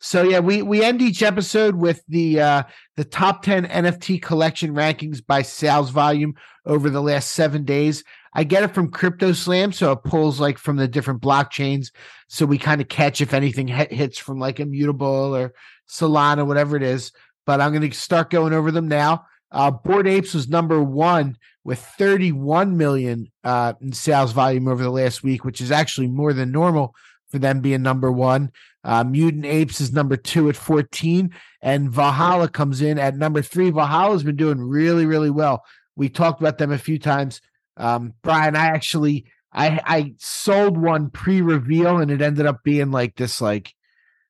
[0.00, 2.62] So yeah, we we end each episode with the uh
[2.96, 6.34] the top 10 NFT collection rankings by sales volume
[6.66, 8.04] over the last 7 days.
[8.34, 11.90] I get it from Crypto Slam, so it pulls like from the different blockchains,
[12.28, 15.54] so we kind of catch if anything hits from like Immutable or
[15.88, 17.12] Solana, whatever it is.
[17.46, 19.24] But I'm going to start going over them now.
[19.50, 24.90] Uh, Bored Apes was number one with 31 million uh, in sales volume over the
[24.90, 26.94] last week, which is actually more than normal
[27.28, 28.52] for them being number one.
[28.84, 33.70] Uh, Mutant Apes is number two at 14, and Valhalla comes in at number three.
[33.70, 35.64] Valhalla's been doing really, really well.
[35.96, 37.40] We talked about them a few times.
[37.76, 43.16] Um, Brian, I actually I I sold one pre-reveal, and it ended up being like
[43.16, 43.74] this like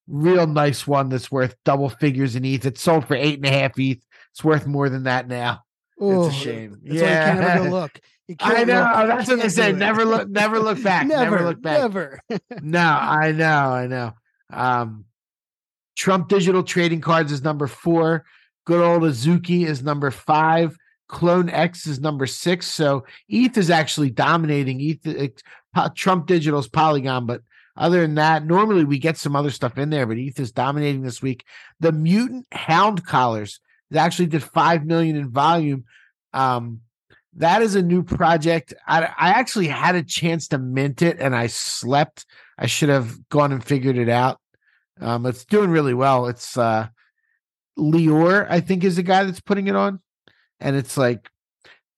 [0.09, 2.64] real nice one that's worth double figures in ETH.
[2.64, 4.03] It sold for eight and a half ETH.
[4.32, 5.66] It's worth more than that now.
[6.03, 6.80] Ooh, it's a shame.
[6.82, 8.01] That's yeah, why you can't ever go look.
[8.40, 8.80] I know.
[8.82, 9.09] Look.
[9.09, 9.72] That's what they say.
[9.72, 10.28] Never look.
[10.28, 11.07] Never look back.
[11.07, 11.78] never, never look back.
[11.80, 12.20] Never.
[12.62, 13.47] no, I know.
[13.70, 14.12] I know.
[14.53, 15.05] Um,
[15.97, 18.24] Trump Digital Trading Cards is number four.
[18.66, 20.76] Good old Azuki is number five.
[21.09, 22.66] Clone X is number six.
[22.66, 24.80] So ETH is actually dominating.
[24.80, 25.42] ETH,
[25.94, 27.42] Trump Digital's Polygon, but
[27.76, 31.03] other than that, normally we get some other stuff in there, but ETH is dominating
[31.03, 31.44] this week.
[31.80, 33.61] The Mutant Hound Collars
[33.95, 35.84] actually did five million in volume.
[36.32, 36.80] Um,
[37.34, 38.72] that is a new project.
[38.87, 42.24] I, I actually had a chance to mint it and I slept.
[42.59, 44.41] I should have gone and figured it out.
[45.01, 46.26] Um, it's doing really well.
[46.26, 46.89] It's uh,
[47.78, 50.01] Lior, I think, is the guy that's putting it on,
[50.61, 51.28] and it's like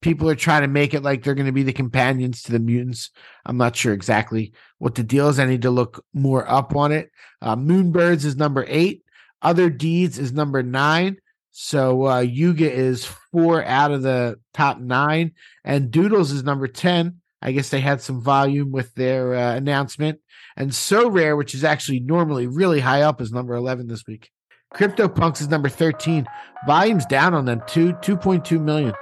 [0.00, 2.58] people are trying to make it like they're going to be the companions to the
[2.58, 3.10] mutants.
[3.46, 5.38] I'm not sure exactly what the deal is.
[5.38, 7.10] I need to look more up on it.
[7.40, 9.04] Uh, Moonbirds is number eight.
[9.42, 11.18] Other Deeds is number nine.
[11.60, 15.32] So uh, Yuga is four out of the top nine,
[15.64, 17.16] and Doodles is number ten.
[17.42, 20.20] I guess they had some volume with their uh, announcement.
[20.56, 24.30] And Sorare, which is actually normally really high up, is number eleven this week.
[24.72, 26.26] CryptoPunks is number thirteen.
[26.64, 28.94] Volume's down on them two two point two million.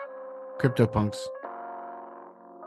[0.58, 1.18] CryptoPunks.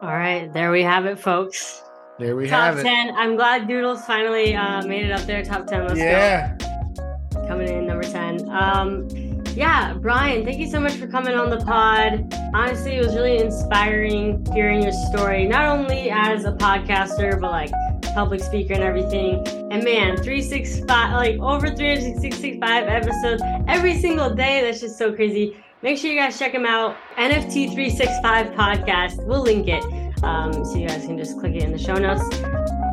[0.03, 1.81] All right, there we have it, folks.
[2.19, 2.83] There we top have it.
[2.83, 3.15] Top ten.
[3.15, 5.43] I'm glad Doodles finally uh, made it up there.
[5.43, 5.87] Top ten.
[5.87, 6.55] Let's yeah.
[6.57, 7.47] go.
[7.47, 8.47] Coming in number ten.
[8.49, 9.28] Um,
[9.59, 12.33] yeah, Brian, thank you so much for coming on the pod.
[12.53, 17.71] Honestly, it was really inspiring hearing your story, not only as a podcaster, but like
[18.13, 19.45] public speaker and everything.
[19.69, 24.61] And man, 365, like over 365 episodes every single day.
[24.61, 25.57] That's just so crazy.
[25.81, 26.95] Make sure you guys check him out.
[27.17, 29.25] NFT 365 podcast.
[29.25, 29.83] We'll link it.
[30.23, 32.23] Um, so you guys can just click it in the show notes.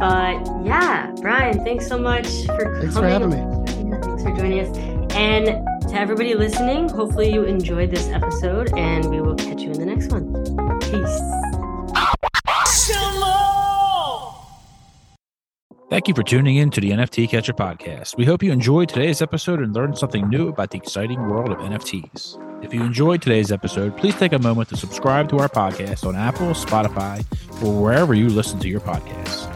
[0.01, 2.81] But yeah, Brian, thanks so much for coming.
[2.81, 3.37] thanks for having me.
[3.37, 4.77] Yeah, thanks for joining us.
[5.15, 9.79] And to everybody listening, hopefully you enjoyed this episode, and we will catch you in
[9.79, 10.33] the next one.
[10.81, 11.47] Peace.
[15.89, 18.17] Thank you for tuning in to the NFT Catcher podcast.
[18.17, 21.59] We hope you enjoyed today's episode and learned something new about the exciting world of
[21.59, 22.65] NFTs.
[22.65, 26.17] If you enjoyed today's episode, please take a moment to subscribe to our podcast on
[26.17, 27.25] Apple, Spotify,
[27.63, 29.56] or wherever you listen to your podcasts.